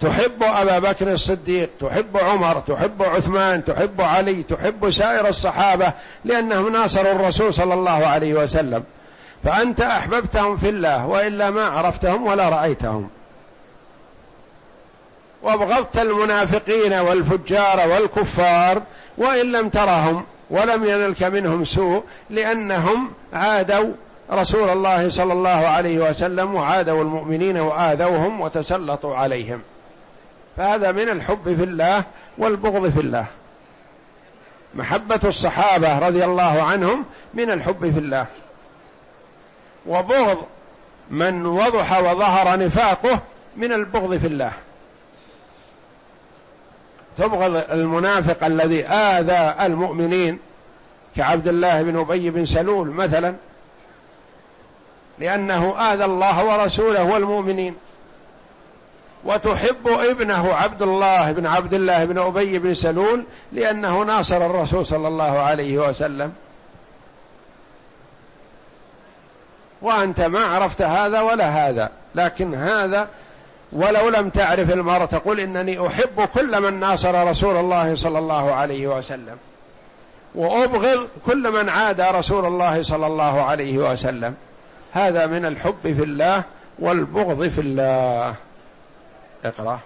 تحب 0.00 0.42
أبا 0.42 0.78
بكر 0.78 1.12
الصديق 1.12 1.70
تحب 1.80 2.16
عمر 2.16 2.60
تحب 2.60 3.02
عثمان 3.02 3.64
تحب 3.64 4.00
علي 4.00 4.42
تحب 4.42 4.90
سائر 4.90 5.28
الصحابة 5.28 5.92
لأنهم 6.24 6.72
ناصروا 6.72 7.12
الرسول 7.12 7.54
صلى 7.54 7.74
الله 7.74 8.06
عليه 8.06 8.34
وسلم. 8.34 8.84
فأنت 9.44 9.80
أحببتهم 9.80 10.56
في 10.56 10.68
الله 10.68 11.06
وإلا 11.06 11.50
ما 11.50 11.64
عرفتهم 11.64 12.26
ولا 12.26 12.48
رأيتهم. 12.48 13.10
وأبغضت 15.42 15.98
المنافقين 15.98 16.92
والفجار 16.92 17.88
والكفار 17.88 18.82
وإن 19.18 19.52
لم 19.52 19.68
ترهم. 19.68 20.24
ولم 20.50 20.84
ينلك 20.84 21.22
منهم 21.22 21.64
سوء 21.64 22.04
لأنهم 22.30 23.12
عادوا 23.32 23.92
رسول 24.32 24.68
الله 24.68 25.08
صلى 25.08 25.32
الله 25.32 25.50
عليه 25.50 26.10
وسلم 26.10 26.54
وعادوا 26.54 27.02
المؤمنين 27.02 27.60
وآذوهم 27.60 28.40
وتسلطوا 28.40 29.16
عليهم. 29.16 29.60
فهذا 30.56 30.92
من 30.92 31.08
الحب 31.08 31.54
في 31.56 31.64
الله 31.64 32.04
والبغض 32.38 32.90
في 32.90 33.00
الله. 33.00 33.26
محبة 34.74 35.20
الصحابة 35.24 35.98
رضي 35.98 36.24
الله 36.24 36.62
عنهم 36.62 37.04
من 37.34 37.50
الحب 37.50 37.90
في 37.90 37.98
الله. 37.98 38.26
وبغض 39.86 40.38
من 41.10 41.46
وضح 41.46 41.98
وظهر 41.98 42.58
نفاقه 42.58 43.20
من 43.56 43.72
البغض 43.72 44.16
في 44.16 44.26
الله. 44.26 44.52
تبغض 47.20 47.64
المنافق 47.70 48.44
الذي 48.44 48.84
آذى 48.84 49.66
المؤمنين 49.66 50.38
كعبد 51.16 51.48
الله 51.48 51.82
بن 51.82 51.98
أبي 51.98 52.30
بن 52.30 52.46
سلول 52.46 52.90
مثلا 52.90 53.34
لأنه 55.18 55.92
آذى 55.92 56.04
الله 56.04 56.44
ورسوله 56.44 57.04
والمؤمنين. 57.04 57.76
وتحب 59.24 59.88
ابنه 59.88 60.54
عبد 60.54 60.82
الله 60.82 61.32
بن 61.32 61.46
عبد 61.46 61.74
الله 61.74 62.04
بن 62.04 62.18
أبي 62.18 62.58
بن 62.58 62.74
سلول 62.74 63.24
لأنه 63.52 64.02
ناصر 64.02 64.46
الرسول 64.46 64.86
صلى 64.86 65.08
الله 65.08 65.38
عليه 65.38 65.78
وسلم. 65.78 66.32
وأنت 69.82 70.20
ما 70.20 70.44
عرفت 70.44 70.82
هذا 70.82 71.20
ولا 71.20 71.48
هذا 71.48 71.90
لكن 72.14 72.54
هذا 72.54 73.08
ولو 73.72 74.08
لم 74.08 74.28
تعرف 74.28 74.72
المرء 74.72 75.04
تقول 75.04 75.40
إنني 75.40 75.86
أحب 75.86 76.24
كل 76.34 76.62
من 76.62 76.80
ناصر 76.80 77.28
رسول 77.28 77.56
الله 77.56 77.94
صلى 77.94 78.18
الله 78.18 78.52
عليه 78.52 78.86
وسلم. 78.86 79.36
وأبغض 80.34 81.08
كل 81.26 81.52
من 81.52 81.68
عادى 81.68 82.02
رسول 82.02 82.46
الله 82.46 82.82
صلى 82.82 83.06
الله 83.06 83.42
عليه 83.42 83.92
وسلم. 83.92 84.34
هذا 84.92 85.26
من 85.26 85.44
الحب 85.44 85.82
في 85.82 86.04
الله 86.04 86.42
والبغض 86.78 87.48
في 87.48 87.60
الله. 87.60 88.34
اقرأ. 89.44 89.80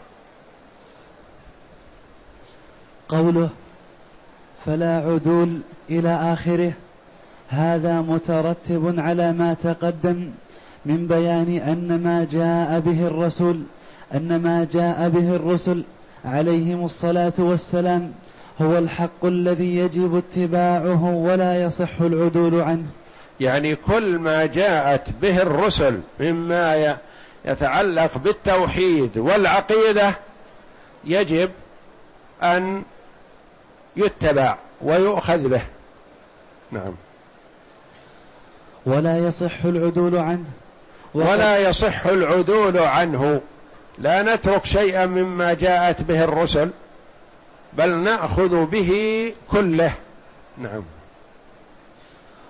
قوله 3.09 3.49
فلا 4.67 4.97
عدول 4.97 5.61
إلى 5.91 6.33
آخره. 6.33 6.73
هذا 7.49 8.01
مترتب 8.01 8.95
على 8.99 9.33
ما 9.33 9.55
تقدم 9.55 10.31
من 10.87 11.07
بيان 11.07 11.59
أن 11.69 12.03
ما 12.05 12.27
جاء 12.31 12.81
به 12.81 13.07
الرسول 13.07 13.63
أن 14.15 14.43
ما 14.43 14.67
جاء 14.73 15.09
به 15.09 15.37
الرسل 15.37 15.85
عليهم 16.25 16.85
الصلاة 16.85 17.33
والسلام 17.39 18.13
هو 18.63 18.79
الحق 18.79 19.25
الذي 19.25 19.77
يجب 19.77 20.17
اتباعه 20.17 21.05
ولا 21.05 21.63
يصح 21.63 22.01
العدول 22.01 22.61
عنه. 22.61 22.87
يعني 23.41 23.77
كل 23.77 24.19
ما 24.19 24.47
جاءت 24.47 25.11
به 25.23 25.43
الرسل 25.43 26.01
مما 26.21 26.97
يتعلق 27.45 28.19
بالتوحيد 28.19 29.19
والعقيدة 29.19 30.15
يجب 31.05 31.51
أن 32.43 32.83
يتبع 33.97 34.57
ويؤخذ 34.83 35.49
به. 35.49 35.63
نعم. 36.73 36.95
ولا 38.87 39.19
يصح 39.19 39.65
العدول 39.65 40.17
عنه. 40.17 40.45
ولا 41.15 41.59
يصح 41.59 42.07
العدول 42.07 42.79
عنه. 42.79 43.41
لا 43.99 44.35
نترك 44.35 44.65
شيئا 44.65 45.07
مما 45.07 45.55
جاءت 45.55 46.03
به 46.03 46.25
الرسل 46.25 46.71
بل 47.73 47.99
نأخذ 47.99 48.67
به 48.67 49.33
كله. 49.51 49.93
نعم. 50.59 50.83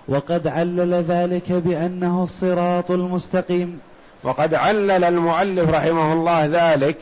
وقد 0.07 0.47
علل 0.47 0.93
ذلك 0.93 1.51
بأنه 1.51 2.23
الصراط 2.23 2.91
المستقيم. 2.91 3.79
وقد 4.23 4.53
علل 4.53 5.03
المؤلف 5.03 5.69
رحمه 5.69 6.13
الله 6.13 6.45
ذلك 6.45 6.97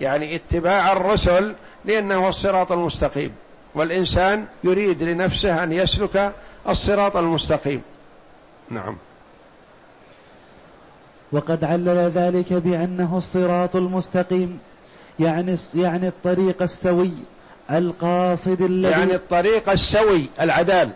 يعني 0.00 0.36
اتباع 0.36 0.92
الرسل 0.92 1.54
لأنه 1.84 2.28
الصراط 2.28 2.72
المستقيم. 2.72 3.32
والإنسان 3.74 4.46
يريد 4.64 5.02
لنفسه 5.02 5.64
أن 5.64 5.72
يسلك 5.72 6.32
الصراط 6.68 7.16
المستقيم. 7.16 7.82
نعم. 8.70 8.96
وقد 11.32 11.64
علل 11.64 12.10
ذلك 12.14 12.52
بأنه 12.52 13.16
الصراط 13.16 13.76
المستقيم 13.76 14.58
يعني 15.20 15.56
يعني 15.74 16.08
الطريق 16.08 16.62
السوي 16.62 17.12
القاصد 17.70 18.62
الذي 18.62 18.92
يعني 18.92 19.14
الطريق 19.14 19.70
السوي 19.70 20.28
العدال 20.40 20.90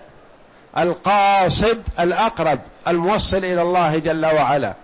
القاصد 0.78 1.82
الأقرب 2.00 2.58
الموصل 2.88 3.36
إلى 3.36 3.62
الله 3.62 3.98
جل 3.98 4.26
وعلا. 4.26 4.74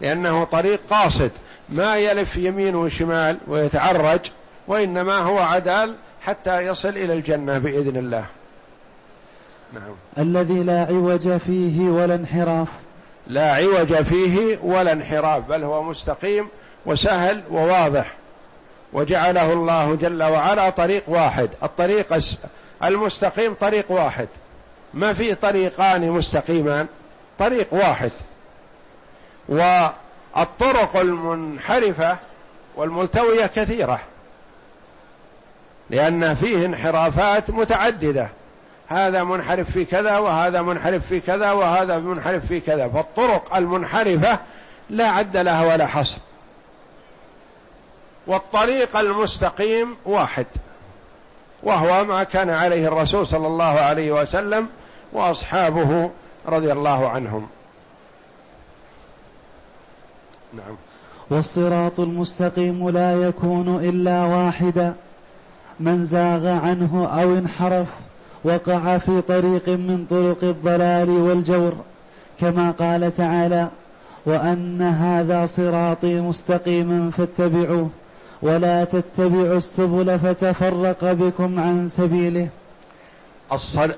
لأنه 0.00 0.44
طريق 0.44 0.80
قاصد 0.90 1.30
ما 1.68 1.96
يلف 1.96 2.36
يمين 2.36 2.74
وشمال 2.74 3.38
ويتعرج 3.46 4.20
وإنما 4.68 5.16
هو 5.16 5.38
عدال 5.38 5.94
حتى 6.20 6.60
يصل 6.60 6.88
إلى 6.88 7.12
الجنة 7.12 7.58
بإذن 7.58 7.96
الله. 7.96 8.26
نعم. 9.74 9.94
الذي 10.18 10.62
لا 10.62 10.86
عوج 10.90 11.36
فيه 11.36 11.90
ولا 11.90 12.14
انحراف. 12.14 12.68
لا 13.26 13.54
عوج 13.54 13.94
فيه 13.94 14.58
ولا 14.62 14.92
انحراف 14.92 15.42
بل 15.42 15.64
هو 15.64 15.82
مستقيم 15.82 16.48
وسهل 16.86 17.42
وواضح. 17.50 18.12
وجعله 18.92 19.52
الله 19.52 19.94
جل 19.94 20.22
وعلا 20.22 20.70
طريق 20.70 21.02
واحد. 21.06 21.50
الطريق 21.62 22.18
المستقيم 22.84 23.54
طريق 23.54 23.90
واحد. 23.90 24.28
ما 24.94 25.12
في 25.12 25.34
طريقان 25.34 26.10
مستقيمان 26.10 26.86
طريق 27.38 27.74
واحد. 27.74 28.10
والطرق 29.48 30.96
المنحرفة 30.96 32.16
والملتوية 32.76 33.46
كثيرة 33.46 34.00
لأن 35.90 36.34
فيه 36.34 36.66
انحرافات 36.66 37.50
متعددة. 37.50 38.28
هذا 38.88 39.24
منحرف 39.24 39.70
في 39.70 39.84
كذا 39.84 40.18
وهذا 40.18 40.62
منحرف 40.62 41.06
في 41.06 41.20
كذا 41.20 41.52
وهذا 41.52 41.98
منحرف 41.98 42.46
في 42.46 42.60
كذا. 42.60 42.88
فالطرق 42.88 43.56
المنحرفة 43.56 44.38
لا 44.90 45.08
عد 45.08 45.36
لها 45.36 45.72
ولا 45.72 45.86
حصر. 45.86 46.18
والطريق 48.26 48.96
المستقيم 48.96 49.96
واحد 50.04 50.46
وهو 51.62 52.04
ما 52.04 52.22
كان 52.24 52.50
عليه 52.50 52.88
الرسول 52.88 53.26
صلى 53.26 53.46
الله 53.46 53.64
عليه 53.64 54.12
وسلم 54.12 54.68
وأصحابه 55.12 56.10
رضي 56.46 56.72
الله 56.72 57.08
عنهم. 57.08 57.48
نعم. 60.52 60.76
والصراط 61.30 62.00
المستقيم 62.00 62.90
لا 62.90 63.22
يكون 63.22 63.84
إلا 63.84 64.24
واحدا 64.24 64.94
من 65.80 66.04
زاغ 66.04 66.48
عنه 66.48 67.08
أو 67.22 67.34
انحرف 67.34 67.88
وقع 68.46 68.98
في 68.98 69.20
طريق 69.20 69.68
من 69.68 70.06
طرق 70.10 70.44
الضلال 70.44 71.10
والجور 71.10 71.72
كما 72.40 72.70
قال 72.70 73.16
تعالى 73.16 73.68
وأن 74.26 74.82
هذا 74.82 75.46
صراطي 75.46 76.20
مستقيما 76.20 77.10
فاتبعوه 77.10 77.90
ولا 78.42 78.84
تتبعوا 78.84 79.56
السبل 79.56 80.18
فتفرق 80.18 81.12
بكم 81.12 81.60
عن 81.60 81.88
سبيله. 81.88 82.48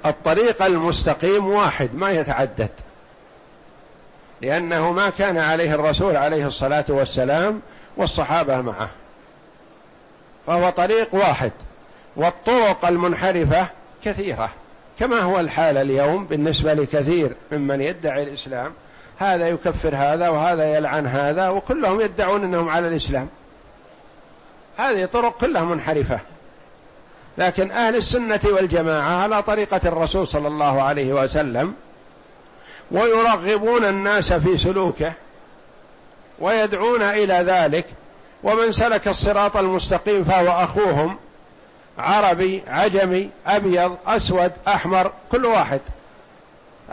الطريق 0.06 0.62
المستقيم 0.62 1.46
واحد 1.46 1.94
ما 1.94 2.10
يتعدد. 2.10 2.70
لأنه 4.42 4.92
ما 4.92 5.10
كان 5.10 5.38
عليه 5.38 5.74
الرسول 5.74 6.16
عليه 6.16 6.46
الصلاة 6.46 6.84
والسلام 6.88 7.60
والصحابة 7.96 8.60
معه. 8.60 8.90
فهو 10.46 10.70
طريق 10.70 11.14
واحد. 11.14 11.52
والطرق 12.16 12.86
المنحرفة 12.86 13.77
كثيرة. 14.04 14.50
كما 14.98 15.20
هو 15.20 15.40
الحال 15.40 15.76
اليوم 15.76 16.26
بالنسبة 16.26 16.74
لكثير 16.74 17.36
ممن 17.52 17.80
يدعي 17.80 18.22
الإسلام 18.22 18.72
هذا 19.18 19.48
يكفر 19.48 19.96
هذا 19.96 20.28
وهذا 20.28 20.76
يلعن 20.76 21.06
هذا 21.06 21.48
وكلهم 21.48 22.00
يدعون 22.00 22.44
أنهم 22.44 22.68
على 22.68 22.88
الإسلام. 22.88 23.28
هذه 24.76 25.04
طرق 25.04 25.40
كلها 25.40 25.64
منحرفة. 25.64 26.20
لكن 27.38 27.70
أهل 27.70 27.96
السنة 27.96 28.40
والجماعة 28.44 29.22
على 29.22 29.42
طريقة 29.42 29.80
الرسول 29.84 30.28
صلى 30.28 30.48
الله 30.48 30.82
عليه 30.82 31.12
وسلم 31.12 31.74
ويرغبون 32.90 33.84
الناس 33.84 34.32
في 34.32 34.58
سلوكه 34.58 35.12
ويدعون 36.38 37.02
إلى 37.02 37.34
ذلك 37.34 37.84
ومن 38.42 38.72
سلك 38.72 39.08
الصراط 39.08 39.56
المستقيم 39.56 40.24
فهو 40.24 40.48
أخوهم 40.48 41.16
عربي 41.98 42.62
عجمي 42.66 43.30
أبيض 43.46 43.96
أسود 44.06 44.52
أحمر 44.68 45.12
كل 45.32 45.46
واحد. 45.46 45.80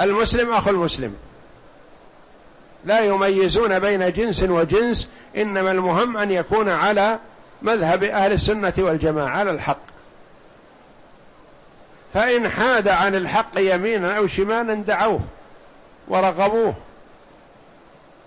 المسلم 0.02 0.54
أخو 0.54 0.70
المسلم. 0.70 1.16
لا 2.86 3.00
يميزون 3.00 3.80
بين 3.80 4.12
جنس 4.12 4.44
وجنس 4.44 5.08
إنما 5.38 5.72
المهم 5.72 6.18
أن 6.18 6.32
يكون 6.32 6.70
على 6.70 7.20
مذهب 7.62 8.04
أهل 8.04 8.32
السنة 8.32 8.74
والجماعة 8.78 9.30
على 9.30 9.52
الحق. 9.52 9.80
فإن 12.14 12.50
حاد 12.50 12.88
عن 12.88 13.16
الحق 13.16 13.52
يمينا 13.58 14.18
أو 14.18 14.28
شمالا 14.28 14.74
دعوه 14.74 15.20
ورغبوه 16.08 16.76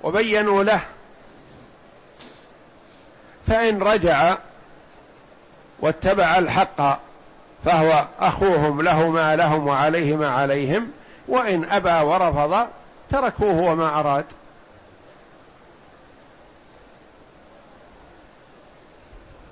وبينوا 0.02 0.64
له. 0.64 0.80
فإن 3.46 3.82
رجع 3.82 4.36
واتبع 5.80 6.38
الحق 6.38 7.00
فهو 7.64 8.06
أخوهم 8.20 8.82
له 8.82 9.08
ما 9.08 9.36
لهم 9.36 9.66
وعليه 9.66 10.16
ما 10.16 10.30
عليهم 10.30 10.90
وإن 11.28 11.64
أبى 11.64 12.06
ورفض 12.06 12.66
تركوه 13.10 13.72
وما 13.72 14.00
أراد. 14.00 14.24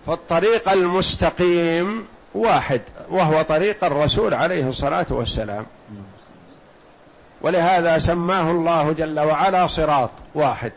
فالطريق 0.06 0.68
المستقيم 0.68 2.06
واحد 2.34 2.80
وهو 3.10 3.42
طريق 3.42 3.84
الرسول 3.84 4.34
عليه 4.34 4.68
الصلاة 4.68 5.06
والسلام. 5.10 5.66
ولهذا 7.42 7.98
سماه 7.98 8.50
الله 8.50 8.92
جل 8.92 9.20
وعلا 9.20 9.66
صراط 9.66 10.10
واحد. 10.34 10.72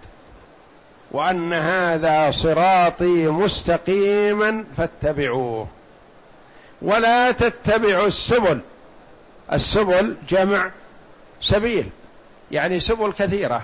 وأن 1.12 1.54
هذا 1.54 2.32
صراطي 2.32 3.28
مستقيما 3.28 4.66
فاتبعوه. 4.78 5.68
ولا 6.82 7.32
تتبعوا 7.32 8.08
السبل. 8.08 8.60
السبل 9.54 10.16
جمع 10.30 10.72
سبيل 11.42 11.90
يعني 12.52 12.80
سبل 12.80 13.14
كثيرة. 13.14 13.64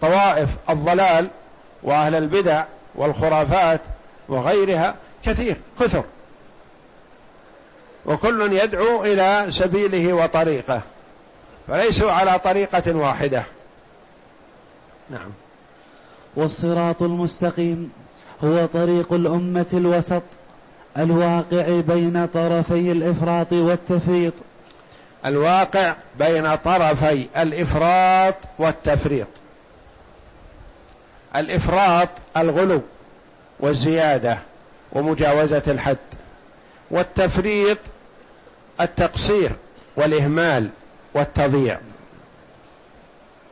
طوائف 0.00 0.48
الضلال 0.70 1.28
وأهل 1.82 2.14
البدع 2.14 2.64
والخرافات 2.94 3.80
وغيرها 4.28 4.94
كثير 5.24 5.56
كثر. 5.80 6.04
وكل 8.06 8.52
يدعو 8.52 9.04
إلى 9.04 9.46
سبيله 9.50 10.12
وطريقه 10.12 10.82
فليسوا 11.68 12.12
على 12.12 12.38
طريقة 12.38 12.96
واحدة. 12.96 13.44
نعم. 15.10 15.30
والصراط 16.36 17.02
المستقيم 17.02 17.92
هو 18.44 18.66
طريق 18.66 19.12
الأمة 19.12 19.66
الوسط 19.72 20.22
الواقع 20.98 21.80
بين 21.80 22.26
طرفي 22.26 22.92
الإفراط 22.92 23.52
والتفريط. 23.52 24.32
الواقع 25.26 25.94
بين 26.18 26.54
طرفي 26.54 27.28
الإفراط 27.36 28.34
والتفريط. 28.58 29.26
الإفراط 31.36 32.08
الغلو 32.36 32.82
والزيادة 33.60 34.38
ومجاوزة 34.92 35.62
الحد 35.66 35.96
والتفريط 36.90 37.78
التقصير 38.80 39.50
والإهمال 39.96 40.68
والتضييع. 41.14 41.78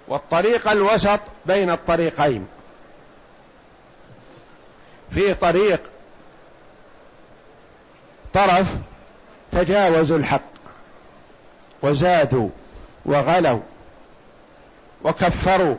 والطريق 0.09 0.69
الوسط 0.69 1.21
بين 1.47 1.71
الطريقين. 1.71 2.47
في 5.15 5.35
طريق 5.35 5.81
طرف 8.35 8.67
تجاوزوا 9.53 10.17
الحق 10.17 10.43
وزادوا 11.83 12.49
وغلوا 13.07 13.61
وكفروا 15.05 15.77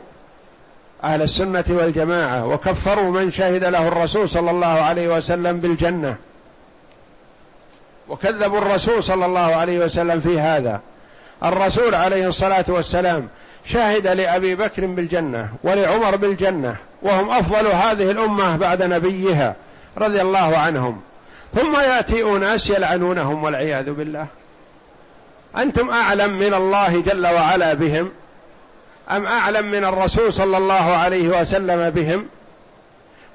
أهل 1.04 1.22
السنة 1.22 1.64
والجماعة 1.68 2.46
وكفروا 2.46 3.10
من 3.10 3.30
شهد 3.30 3.64
له 3.64 3.88
الرسول 3.88 4.28
صلى 4.28 4.50
الله 4.50 4.66
عليه 4.66 5.08
وسلم 5.16 5.60
بالجنة 5.60 6.16
وكذبوا 8.08 8.58
الرسول 8.58 9.04
صلى 9.04 9.26
الله 9.26 9.54
عليه 9.54 9.78
وسلم 9.78 10.20
في 10.20 10.40
هذا 10.40 10.80
الرسول 11.44 11.94
عليه 11.94 12.28
الصلاة 12.28 12.64
والسلام 12.68 13.28
شهد 13.66 14.06
لأبي 14.06 14.54
بكر 14.54 14.86
بالجنة 14.86 15.52
ولعمر 15.64 16.16
بالجنة 16.16 16.76
وهم 17.02 17.30
أفضل 17.30 17.66
هذه 17.66 18.10
الأمة 18.10 18.56
بعد 18.56 18.82
نبيها 18.82 19.56
رضي 19.98 20.22
الله 20.22 20.56
عنهم. 20.56 21.00
ثم 21.54 21.76
يأتي 21.80 22.22
أناس 22.22 22.70
يلعنونهم 22.70 23.44
والعياذ 23.44 23.90
بالله. 23.90 24.26
أنتم 25.56 25.90
أعلم 25.90 26.38
من 26.38 26.54
الله 26.54 27.00
جل 27.00 27.26
وعلا 27.26 27.74
بهم؟ 27.74 28.10
أم 29.10 29.26
أعلم 29.26 29.70
من 29.70 29.84
الرسول 29.84 30.32
صلى 30.32 30.56
الله 30.56 30.96
عليه 30.96 31.40
وسلم 31.40 31.90
بهم؟ 31.90 32.26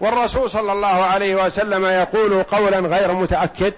والرسول 0.02 0.50
صلى 0.50 0.72
الله 0.72 0.88
عليه 0.88 1.46
وسلم 1.46 1.86
يقول 1.86 2.44
قولا 2.44 2.80
غير 2.80 3.14
متأكد. 3.14 3.74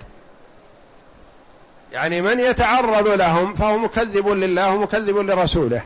يعني 1.92 2.22
من 2.22 2.40
يتعرض 2.40 3.08
لهم 3.08 3.56
فهو 3.56 3.78
مكذب 3.78 4.28
لله 4.28 4.76
ومكذب 4.76 5.18
لرسوله. 5.18 5.82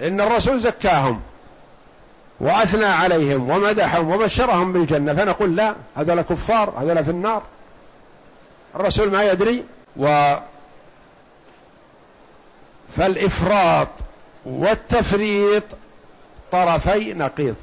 إن 0.00 0.20
الرسول 0.20 0.60
زكاهم 0.60 1.20
وأثنى 2.40 2.84
عليهم 2.84 3.50
ومدحهم 3.50 4.10
وبشرهم 4.10 4.72
بالجنة 4.72 5.14
فنقول 5.14 5.56
لا 5.56 5.74
هذول 5.96 6.22
كفار 6.22 6.74
هذول 6.78 7.04
في 7.04 7.10
النار. 7.10 7.42
الرسول 8.76 9.10
ما 9.10 9.24
يدري 9.24 9.64
و 9.96 10.34
فالإفراط 12.96 13.88
والتفريط 14.44 15.64
طرفي 16.52 17.14
نقيض 17.14 17.54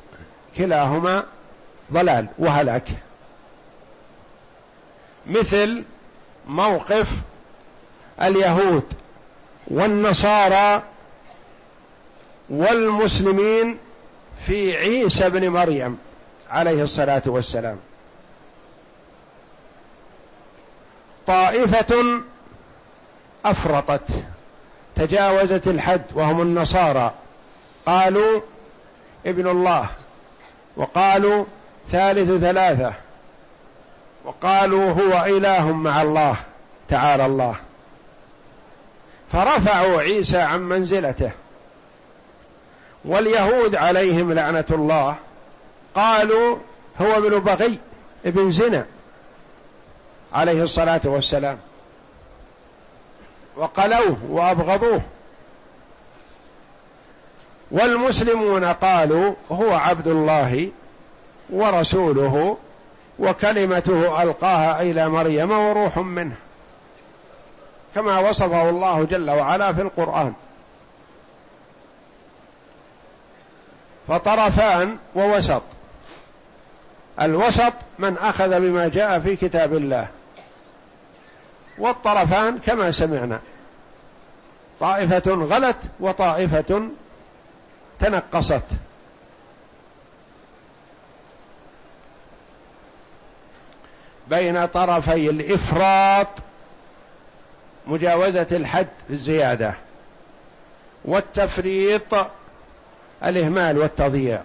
كلاهما 0.57 1.23
ضلال 1.93 2.27
وهلاك. 2.39 2.87
مثل 5.27 5.83
موقف 6.47 7.11
اليهود 8.21 8.83
والنصارى 9.67 10.83
والمسلمين 12.49 13.77
في 14.45 14.77
عيسى 14.77 15.29
بن 15.29 15.49
مريم 15.49 15.97
عليه 16.49 16.83
الصلاة 16.83 17.21
والسلام. 17.25 17.77
طائفة 21.27 22.21
أفرطت 23.45 24.09
تجاوزت 24.95 25.67
الحد 25.67 26.01
وهم 26.15 26.41
النصارى. 26.41 27.13
قالوا 27.85 28.41
ابن 29.25 29.47
الله 29.47 29.89
وقالوا 30.77 31.45
ثالث 31.91 32.31
ثلاثة 32.31 32.93
وقالوا 34.25 34.91
هو 34.91 35.25
إله 35.25 35.71
مع 35.71 36.01
الله 36.01 36.35
تعالى 36.87 37.25
الله. 37.25 37.55
فرفعوا 39.31 40.01
عيسى 40.01 40.37
عن 40.37 40.61
منزلته. 40.61 41.31
واليهود 43.05 43.75
عليهم 43.75 44.33
لعنة 44.33 44.65
الله 44.71 45.15
قالوا 45.95 46.57
هو 46.97 47.17
ابن 47.17 47.39
بغي 47.39 47.77
ابن 48.25 48.51
زنا 48.51 48.85
عليه 50.33 50.63
الصلاة 50.63 51.01
والسلام. 51.05 51.57
وقلوه 53.57 54.17
وأبغضوه. 54.29 55.01
والمسلمون 57.71 58.65
قالوا 58.65 59.33
هو 59.51 59.73
عبد 59.73 60.07
الله 60.07 60.69
ورسوله 61.49 62.57
وكلمته 63.19 64.23
ألقاها 64.23 64.81
إلى 64.81 65.09
مريم 65.09 65.51
وروح 65.51 65.97
منه 65.97 66.35
كما 67.95 68.19
وصفه 68.19 68.69
الله 68.69 69.03
جل 69.03 69.29
وعلا 69.29 69.73
في 69.73 69.81
القرآن. 69.81 70.33
فطرفان 74.09 74.97
ووسط. 75.15 75.61
الوسط 77.21 77.73
من 77.99 78.17
أخذ 78.17 78.59
بما 78.59 78.87
جاء 78.87 79.19
في 79.19 79.35
كتاب 79.35 79.73
الله. 79.73 80.07
والطرفان 81.77 82.59
كما 82.59 82.91
سمعنا. 82.91 83.39
طائفة 84.79 85.31
غلت 85.33 85.77
وطائفة 85.99 86.89
تنقصت. 87.99 88.63
بين 94.27 94.65
طرفي 94.65 95.29
الإفراط 95.29 96.27
مجاوزة 97.87 98.47
الحد 98.51 98.87
الزيادة. 99.09 99.73
والتفريط 101.05 102.15
الإهمال 103.25 103.77
والتضييع. 103.77 104.41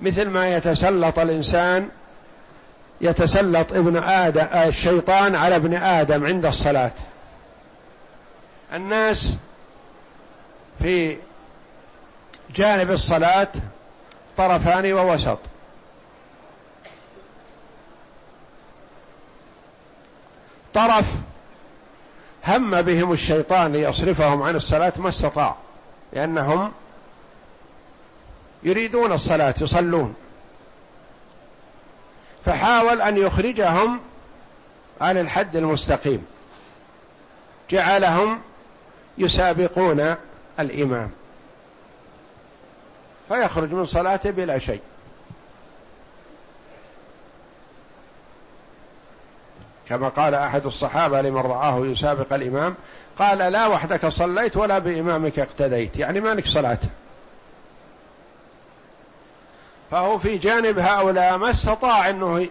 مثل 0.00 0.28
ما 0.28 0.56
يتسلط 0.56 1.18
الإنسان 1.18 1.88
يتسلط 3.00 3.72
ابن 3.72 3.96
آدم 3.96 4.46
الشيطان 4.54 5.34
على 5.34 5.56
ابن 5.56 5.74
آدم 5.74 6.26
عند 6.26 6.46
الصلاة. 6.46 6.92
الناس 8.72 9.32
في 10.82 11.16
جانب 12.54 12.90
الصلاة 12.90 13.48
طرفان 14.36 14.92
ووسط. 14.92 15.38
طرف 20.74 21.06
هم 22.46 22.82
بهم 22.82 23.12
الشيطان 23.12 23.72
ليصرفهم 23.72 24.42
عن 24.42 24.56
الصلاة 24.56 24.92
ما 24.96 25.08
استطاع 25.08 25.56
لأنهم 26.12 26.72
يريدون 28.62 29.12
الصلاة 29.12 29.54
يصلون. 29.60 30.14
فحاول 32.44 33.00
أن 33.00 33.16
يخرجهم 33.16 34.00
عن 35.00 35.18
الحد 35.18 35.56
المستقيم. 35.56 36.26
جعلهم 37.70 38.40
يسابقون 39.18 40.14
الإمام. 40.60 41.10
فيخرج 43.28 43.72
من 43.72 43.84
صلاته 43.84 44.30
بلا 44.30 44.58
شيء. 44.58 44.80
كما 49.88 50.08
قال 50.08 50.34
أحد 50.34 50.66
الصحابة 50.66 51.20
لمن 51.20 51.40
رآه 51.40 51.86
يسابق 51.86 52.32
الإمام؟ 52.32 52.74
قال 53.18 53.38
لا 53.38 53.66
وحدك 53.66 54.08
صليت 54.08 54.56
ولا 54.56 54.78
بإمامك 54.78 55.38
اقتديت. 55.38 55.96
يعني 55.98 56.20
مالك 56.20 56.46
صلاه 56.46 56.78
فهو 59.90 60.18
في 60.18 60.38
جانب 60.38 60.78
هؤلاء 60.78 61.38
ما 61.38 61.50
استطاع 61.50 62.10
إنه 62.10 62.48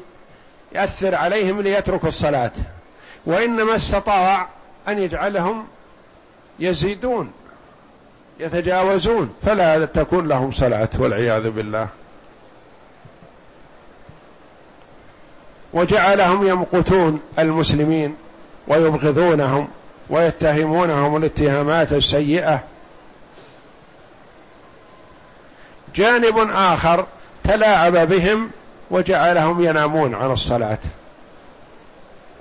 يأثر 0.71 1.15
عليهم 1.15 1.61
ليتركوا 1.61 2.09
الصلاة. 2.09 2.51
وإنما 3.25 3.75
استطاع 3.75 4.47
أن 4.87 4.99
يجعلهم 4.99 5.67
يزيدون 6.59 7.31
يتجاوزون 8.39 9.33
فلا 9.45 9.85
تكون 9.85 10.27
لهم 10.27 10.51
صلاة 10.51 10.89
والعياذ 10.99 11.49
بالله. 11.49 11.87
وجعلهم 15.73 16.47
يمقتون 16.47 17.21
المسلمين 17.39 18.15
ويبغضونهم 18.67 19.67
ويتهمونهم 20.09 21.17
الاتهامات 21.17 21.93
السيئة. 21.93 22.63
جانب 25.95 26.37
آخر 26.53 27.05
تلاعب 27.47 27.97
بهم 27.97 28.49
وجعلهم 28.91 29.63
ينامون 29.63 30.15
عن 30.15 30.31
الصلاة 30.31 30.77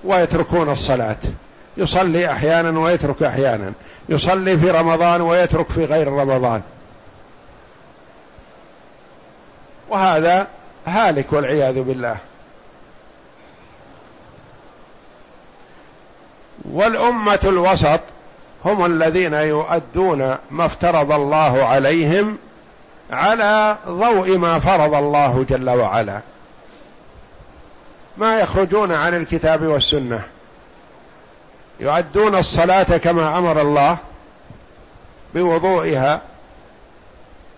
ويتركون 0.05 0.73
الصلاة. 0.73 1.17
يصلي 1.77 2.33
أحيانا 2.33 2.81
ويترك 2.81 3.23
أحيانا. 3.23 3.73
يصلي 4.09 4.59
في 4.59 4.71
رمضان 4.71 5.21
ويترك 5.21 5.71
في 5.71 5.85
غير 5.85 6.09
رمضان. 6.09 6.63
وهذا 9.89 10.47
هالك 10.87 11.33
والعياذ 11.33 11.83
بالله. 11.83 12.17
والأمة 16.73 17.41
الوسط 17.45 18.01
هم 18.65 18.87
الذين 18.87 19.35
يؤدون 19.35 20.37
ما 20.51 20.67
افترض 20.67 21.13
الله 21.13 21.65
عليهم 21.65 22.39
على 23.11 23.77
ضوء 23.89 24.37
ما 24.37 24.59
فرض 24.59 24.95
الله 24.95 25.45
جل 25.49 25.71
وعلا. 25.71 26.21
ما 28.17 28.41
يخرجون 28.41 28.93
عن 28.93 29.15
الكتاب 29.15 29.63
والسنة. 29.63 30.23
يؤدون 31.81 32.35
الصلاة 32.35 32.97
كما 32.97 33.39
أمر 33.39 33.61
الله 33.61 33.97
بوضوئها 35.35 36.21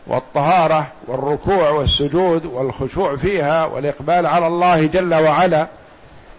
والطهارة 0.07 0.87
والركوع 1.07 1.71
والسجود 1.71 2.47
والخشوع 2.47 3.17
فيها 3.17 3.65
والإقبال 3.65 4.27
على 4.27 4.47
الله 4.47 4.87
جل 4.87 5.15
وعلا 5.15 5.67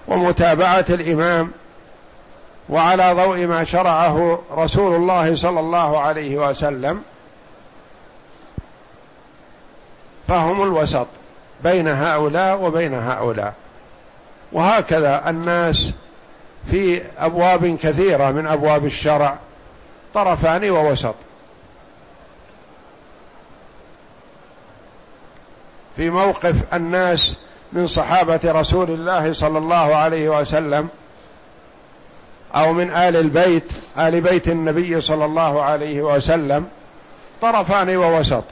ومتابعة 0.07 0.85
الإمام 0.89 1.51
وعلى 2.69 3.13
ضوء 3.13 3.45
ما 3.45 3.63
شرعه 3.63 4.41
رسول 4.51 4.95
الله 4.95 5.35
صلى 5.35 5.59
الله 5.59 5.99
عليه 5.99 6.49
وسلم. 6.49 7.01
فهم 10.29 10.63
الوسط 10.63 11.07
بين 11.63 11.87
هؤلاء 11.87 12.61
وبين 12.61 12.93
هؤلاء. 12.93 13.53
وهكذا 14.51 15.29
الناس 15.29 15.93
في 16.71 17.01
أبواب 17.17 17.77
كثيرة 17.81 18.31
من 18.31 18.47
أبواب 18.47 18.85
الشرع 18.85 19.37
طرفان 20.13 20.69
ووسط. 20.69 21.15
في 25.95 26.09
موقف 26.09 26.73
الناس 26.73 27.37
من 27.73 27.87
صحابة 27.87 28.39
رسول 28.45 28.89
الله 28.89 29.33
صلى 29.33 29.57
الله 29.57 29.95
عليه 29.95 30.39
وسلم 30.39 30.89
أو 32.55 32.73
من 32.73 32.91
آل 32.91 33.17
البيت 33.17 33.71
آل 33.97 34.21
بيت 34.21 34.47
النبي 34.47 35.01
صلى 35.01 35.25
الله 35.25 35.61
عليه 35.61 36.01
وسلم 36.01 36.67
طرفان 37.41 37.97
ووسط. 37.97 38.43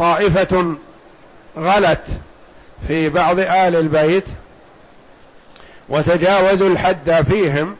طائفة 0.00 0.74
غلت 1.58 2.04
في 2.88 3.08
بعض 3.08 3.38
آل 3.38 3.76
البيت 3.76 4.24
وتجاوزوا 5.88 6.68
الحد 6.68 7.24
فيهم 7.30 7.76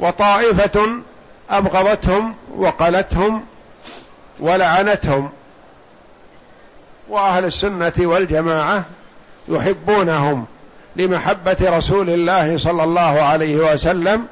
وطائفة 0.00 0.88
أبغضتهم 1.50 2.34
وقلتهم 2.56 3.44
ولعنتهم 4.40 5.30
وأهل 7.08 7.44
السنة 7.44 7.92
والجماعة 7.98 8.84
يحبونهم 9.48 10.46
لمحبة 10.96 11.56
رسول 11.60 12.10
الله 12.10 12.58
صلى 12.58 12.84
الله 12.84 13.22
عليه 13.22 13.56
وسلم 13.56 14.26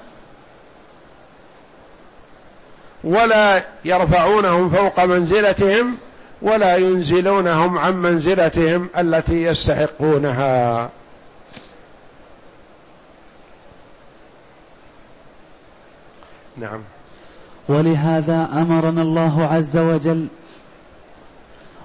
ولا 3.06 3.64
يرفعونهم 3.84 4.70
فوق 4.70 5.04
منزلتهم 5.04 5.96
ولا 6.42 6.76
ينزلونهم 6.76 7.78
عن 7.78 8.02
منزلتهم 8.02 8.88
التي 8.98 9.42
يستحقونها. 9.42 10.90
نعم. 16.56 16.80
ولهذا 17.68 18.48
أمرنا 18.52 19.02
الله 19.02 19.48
عز 19.52 19.76
وجل 19.76 20.26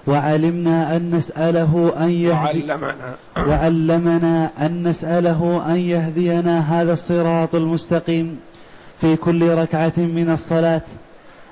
وعلمنا 0.07 0.95
أن 0.95 1.15
نسأله 1.15 1.93
أن 1.97 2.10
يهدي 2.10 2.31
وعلمنا. 2.31 3.15
وعلمنا 3.38 4.51
أن 4.60 4.88
نسأله 4.88 5.63
أن 5.67 5.77
يهدينا 5.77 6.81
هذا 6.81 6.93
الصراط 6.93 7.55
المستقيم 7.55 8.39
في 9.01 9.15
كل 9.15 9.49
ركعة 9.49 9.93
من 9.97 10.29
الصلاة. 10.34 10.81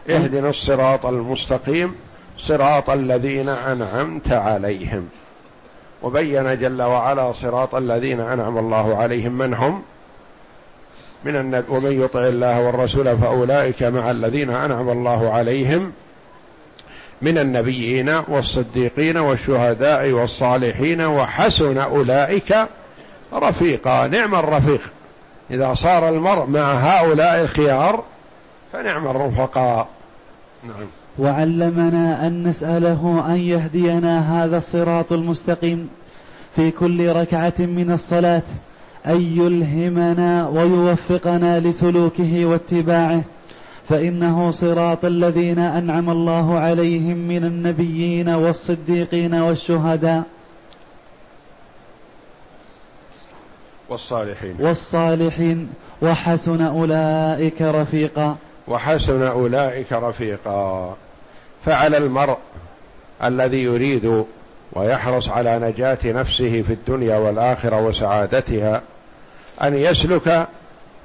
اهدنا 0.10 0.50
الصراط 0.50 1.05
المستقيم 1.05 1.95
صراط 2.38 2.89
الذين 2.89 3.49
أنعمت 3.49 4.32
عليهم. 4.32 5.10
وبين 6.03 6.60
جل 6.60 6.82
وعلا 6.82 7.32
صراط 7.32 7.76
الذين 7.76 8.20
أنعم 8.20 8.57
الله 8.57 8.97
عليهم 8.97 9.38
من 9.38 9.53
هم؟ 9.53 9.82
من 11.24 11.36
النبي 11.36 11.66
ومن 11.70 12.01
يطع 12.01 12.20
الله 12.20 12.62
والرسول 12.62 13.18
فأولئك 13.18 13.84
مع 13.84 14.12
الذين 14.12 14.49
أنعم 14.49 14.89
الله 14.89 15.34
عليهم. 15.34 15.91
من 17.22 17.38
النبيين 17.38 18.10
والصديقين 18.28 19.18
والشهداء 19.18 20.12
والصالحين 20.12 21.01
وحسن 21.01 21.78
أولئك 21.78 22.55
رفيقا. 23.34 24.07
نعم 24.07 24.36
الرفيق. 24.36 24.82
إذا 25.51 25.74
صار 25.74 26.10
المرء 26.10 26.45
مع 26.45 26.74
هؤلاء 26.74 27.41
الخيار 27.41 28.03
فنعم 28.74 29.07
الرفقاء. 29.07 29.88
نعم. 30.64 30.88
وعلمنا 31.20 32.28
أن 32.28 32.47
نسأله 32.47 33.24
أن 33.34 33.38
يهدينا 33.38 34.43
هذا 34.43 34.57
الصراط 34.57 35.14
المستقيم 35.14 35.89
في 36.55 36.72
كل 36.72 37.12
ركعة 37.12 37.53
من 37.60 37.91
الصلاة 37.91 38.41
أن 39.05 39.22
يلهمنا 39.22 40.47
ويوفقنا 40.47 41.60
لسلوكه 41.60 42.45
واتباعه. 42.45 43.24
فإنه 43.89 44.51
صراط 44.51 45.05
الذين 45.05 45.60
أنعم 45.60 46.10
الله 46.10 46.60
عليهم 46.60 47.18
من 47.18 47.45
النبيين 47.45 48.30
والصديقين 48.30 49.34
والشهداء. 49.34 50.24
والصالحين. 53.89 54.55
والصالحين 54.60 55.70
وحسن 56.01 56.62
أولئك 56.62 57.62
رفيقا. 57.62 58.38
وحسن 58.70 59.24
أولئك 59.24 59.93
رفيقا. 59.93 60.95
فعلى 61.65 61.97
المرء 61.97 62.38
الذي 63.24 63.63
يريد 63.63 64.26
ويحرص 64.74 65.30
على 65.30 65.59
نجاة 65.59 65.97
نفسه 66.05 66.61
في 66.61 66.74
الدنيا 66.74 67.17
والآخرة 67.17 67.86
وسعادتها 67.86 68.82
أن 69.63 69.76
يسلك 69.76 70.47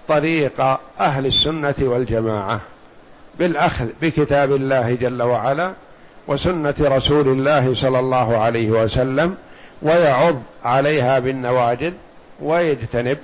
طريق 0.09 0.61
أهل 1.01 1.27
السنة 1.27 1.75
والجماعة 1.81 2.61
بالأخذ 3.39 3.89
بكتاب 4.03 4.55
الله 4.55 4.95
جل 4.95 5.23
وعلا 5.23 5.73
وسنة 6.29 6.75
رسول 6.81 7.29
الله 7.29 7.75
صلى 7.75 7.99
الله 7.99 8.37
عليه 8.37 8.71
وسلم 8.71 9.37
ويعض 9.83 10.43
عليها 10.65 11.19
بالنواجذ 11.19 11.93
ويجتنب 12.41 13.19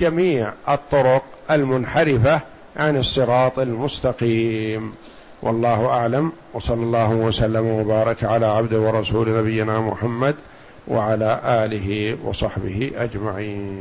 جميع 0.00 0.52
الطرق 0.68 1.22
المنحرفة 1.50 2.40
عن 2.76 2.96
الصراط 2.96 3.58
المستقيم. 3.58 4.92
والله 5.42 5.86
أعلم. 5.86 6.32
وصلى 6.54 6.82
الله 6.82 7.10
وسلم 7.10 7.66
وبارك 7.66 8.24
على 8.24 8.46
عبد 8.46 8.74
ورسول 8.74 9.38
نبينا 9.38 9.80
محمد 9.80 10.34
وعلى 10.88 11.40
آله 11.44 12.16
وصحبه 12.24 12.90
أجمعين. 12.96 13.72